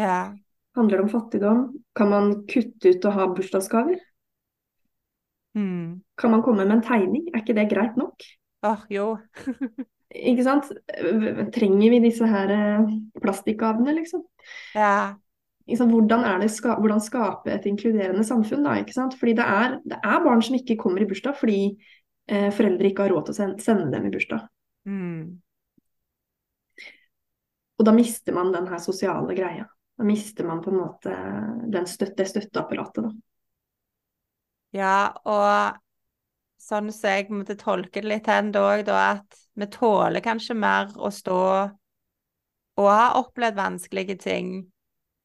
[0.00, 0.18] Ja.
[0.76, 1.62] Handler det om fattigdom?
[1.96, 4.02] Kan man kutte ut å ha bursdagsgaver?
[5.56, 6.02] Mm.
[6.20, 7.24] Kan man komme med en tegning?
[7.32, 8.28] Er ikke det greit nok?
[8.68, 9.14] Oh, jo.
[10.30, 10.68] ikke sant?
[11.56, 12.94] Trenger vi disse her eh,
[13.24, 14.24] plastikkgavene, liksom?
[14.76, 15.16] Ja
[15.66, 19.16] hvordan, er det, hvordan skape et inkluderende samfunn, da, ikke sant?
[19.18, 21.60] Fordi det er, det er, barn som ikke kommer i bursdag fordi
[22.26, 24.46] eh, foreldre ikke har råd til å sende, sende dem i bursdag.
[24.88, 25.22] Mm.
[27.80, 29.66] Og da mister man den her sosiale greia.
[29.96, 31.14] Da mister man på en måte
[31.88, 33.12] støtte, det støtteapparatet, da.
[34.76, 35.78] Ja, og
[36.60, 40.92] sånn som jeg måtte tolke det litt hen da òg, at vi tåler kanskje mer
[40.94, 41.40] å stå
[42.80, 44.52] og ha opplevd vanskelige ting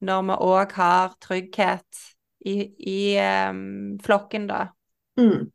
[0.04, 2.02] når vi òg har trygghet
[2.46, 3.00] i, i
[3.50, 4.66] um, flokken, da.
[5.16, 5.48] Mm.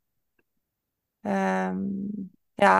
[1.24, 2.78] Um, ja.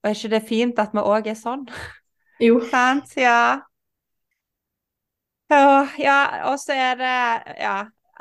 [0.00, 1.66] Og er ikke det fint at vi òg er sånn?
[2.40, 2.54] Jo.
[2.70, 3.10] Sant?
[3.20, 3.60] Ja.
[5.52, 7.16] Og, ja, og så er det
[7.60, 7.74] Ja,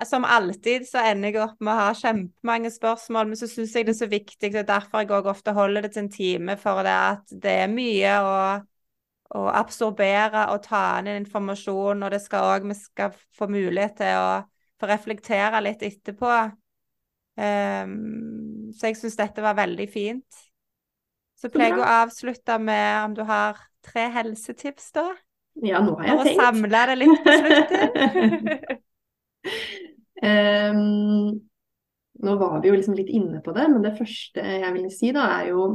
[0.06, 3.88] som alltid så ender jeg opp med å ha kjempemange spørsmål, men så syns jeg
[3.88, 6.84] det er så viktig, og derfor jeg òg ofte holder det til en time, for
[6.84, 8.36] det at det er mye å
[9.38, 14.18] å absorbere og ta inn informasjon, og det skal òg vi skal få mulighet til
[14.18, 14.32] å
[14.80, 16.36] få reflektere litt etterpå.
[17.40, 20.46] Um, så jeg syns dette var veldig fint.
[21.40, 25.06] Så pleier jeg å avslutte med om du har tre helsetips, da?
[25.64, 26.24] Ja, nå har jeg tenkt.
[26.26, 28.82] For å samle det litt på slutten.
[30.26, 31.40] um,
[32.26, 35.14] nå var vi jo liksom litt inne på det, men det første jeg vil si
[35.16, 35.72] da, er jo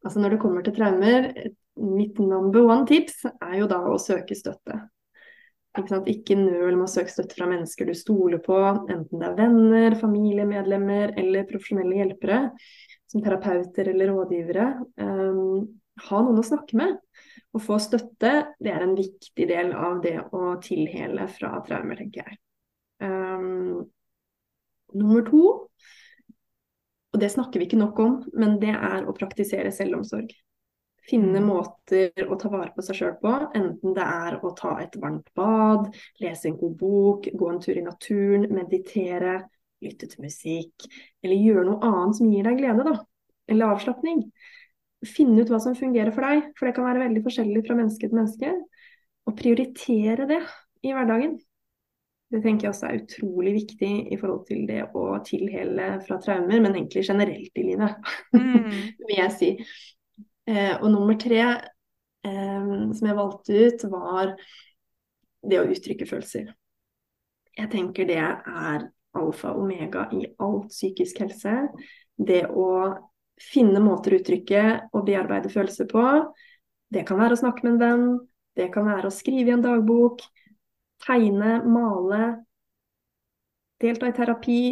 [0.00, 1.26] Altså når det kommer til traumer,
[1.80, 4.78] mitt number one tips er jo da å søke støtte.
[5.78, 8.56] Ikke, ikke nøl med å søke støtte fra mennesker du stoler på,
[8.90, 12.40] enten det er venner, familiemedlemmer eller profesjonelle hjelpere,
[13.10, 14.66] som terapeuter eller rådgivere.
[14.98, 15.68] Um,
[16.08, 16.98] ha noen å snakke med.
[17.54, 22.26] Å få støtte det er en viktig del av det å tilhele fra traumer, tenker
[22.26, 22.38] jeg.
[23.00, 23.88] Um,
[24.94, 25.42] nummer to,
[27.10, 30.30] og det snakker vi ikke nok om, men det er å praktisere selvomsorg.
[31.10, 31.46] Finne mm.
[31.48, 35.30] måter å ta vare på seg sjøl på, enten det er å ta et varmt
[35.36, 35.88] bad,
[36.22, 39.40] lese en god bok, gå en tur i naturen, meditere,
[39.82, 40.86] lytte til musikk,
[41.24, 42.96] eller gjøre noe annet som gir deg glede, da.
[43.50, 44.24] Eller avslapning.
[45.00, 48.08] finne ut hva som fungerer for deg, for det kan være veldig forskjellig fra menneske
[48.08, 48.50] til menneske.
[49.28, 50.42] Og prioritere det
[50.84, 51.38] i hverdagen.
[52.30, 56.60] Det tenker jeg også er utrolig viktig i forhold til det å tilhele fra traumer,
[56.60, 58.68] men egentlig generelt i livet, mm.
[59.08, 59.50] vil jeg si.
[60.50, 64.32] Eh, og nummer tre eh, som jeg valgte ut, var
[65.46, 66.50] det å uttrykke følelser.
[67.56, 68.88] Jeg tenker det er
[69.18, 71.54] alfa og omega i alt psykisk helse.
[72.16, 72.66] Det å
[73.40, 76.04] finne måter å uttrykke og bearbeide følelser på.
[76.90, 78.06] Det kan være å snakke med en venn,
[78.58, 80.24] det kan være å skrive i en dagbok,
[81.06, 82.24] tegne, male,
[83.80, 84.62] delta i terapi.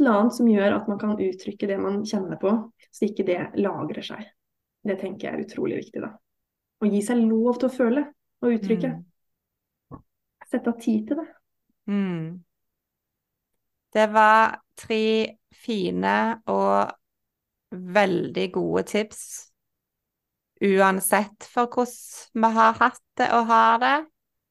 [0.00, 2.54] Eller annet som gjør at man kan uttrykke det man kjenner på,
[2.92, 4.24] så ikke det lagrer seg.
[4.82, 6.14] Det tenker jeg er utrolig viktig, da.
[6.82, 8.06] Å gi seg lov til å føle
[8.42, 8.90] og uttrykke.
[8.96, 10.00] Mm.
[10.50, 11.28] Sette av tid til det.
[11.92, 12.24] Mm.
[13.92, 15.04] Det var tre
[15.62, 16.16] fine
[16.50, 16.92] og
[17.72, 19.22] veldig gode tips
[20.62, 23.96] uansett for hvordan vi har hatt det og har det,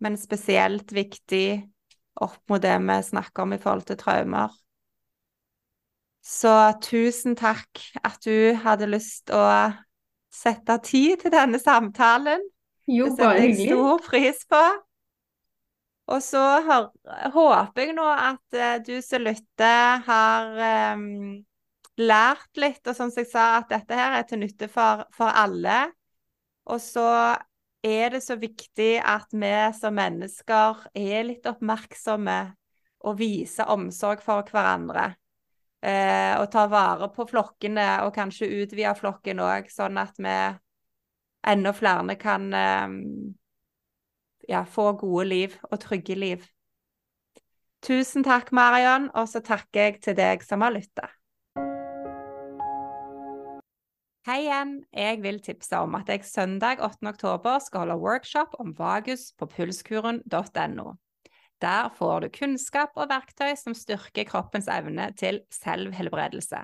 [0.03, 1.61] men spesielt viktig
[2.21, 4.51] opp mot det vi snakker om i forhold til traumer.
[6.22, 6.53] Så
[6.86, 9.43] tusen takk at du hadde lyst å
[10.32, 12.43] sette tid til denne samtalen.
[12.89, 13.49] Jo, bare hyggelig.
[13.49, 14.63] Det setter jeg stor pris på.
[16.11, 16.43] Og så
[17.32, 21.39] håper jeg nå at uh, du som lytter, har um,
[22.01, 25.86] lært litt, og som jeg sa, at dette her er til nytte for, for alle.
[26.69, 27.07] Og så
[27.82, 32.41] er det så viktig at vi som mennesker er litt oppmerksomme
[33.01, 35.13] og viser omsorg for hverandre.
[35.82, 40.36] Uh, og ta vare på flokkene, og kanskje utvide flokken òg, sånn at vi
[41.41, 42.89] enda flere kan eh,
[44.49, 46.45] ja, få gode liv og trygge liv.
[47.82, 51.09] Tusen takk, Marion, og så takker jeg til deg som har lytta.
[54.29, 54.75] Hei igjen.
[54.93, 57.09] Jeg vil tipse om at jeg søndag 8.
[57.09, 60.91] oktober skal holde workshop om vagus på pulskuren.no.
[61.62, 66.64] Der får du kunnskap og verktøy som styrker kroppens evne til selvhelbredelse.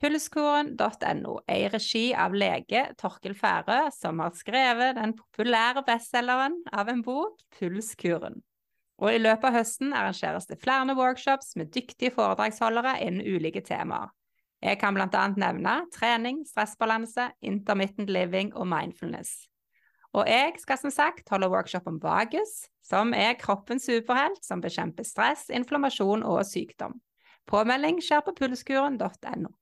[0.00, 6.90] Pulskoren.no er i regi av lege Torkel Færø, som har skrevet den populære bestselgeren av
[6.92, 8.42] en bok, Pulskuren.
[9.00, 14.12] Og i løpet av høsten arrangeres det flere workshops med dyktige foredragsholdere innen ulike temaer.
[14.64, 15.26] Jeg kan bl.a.
[15.36, 19.44] nevne trening, stressbalanse, intermittent living og mindfulness.
[20.16, 25.04] Og jeg skal som sagt holde workshop om vagus, som er kroppens superhelt som bekjemper
[25.04, 26.96] stress, inflammasjon og sykdom.
[27.46, 29.52] Påmelding skjer på pulskuren.no.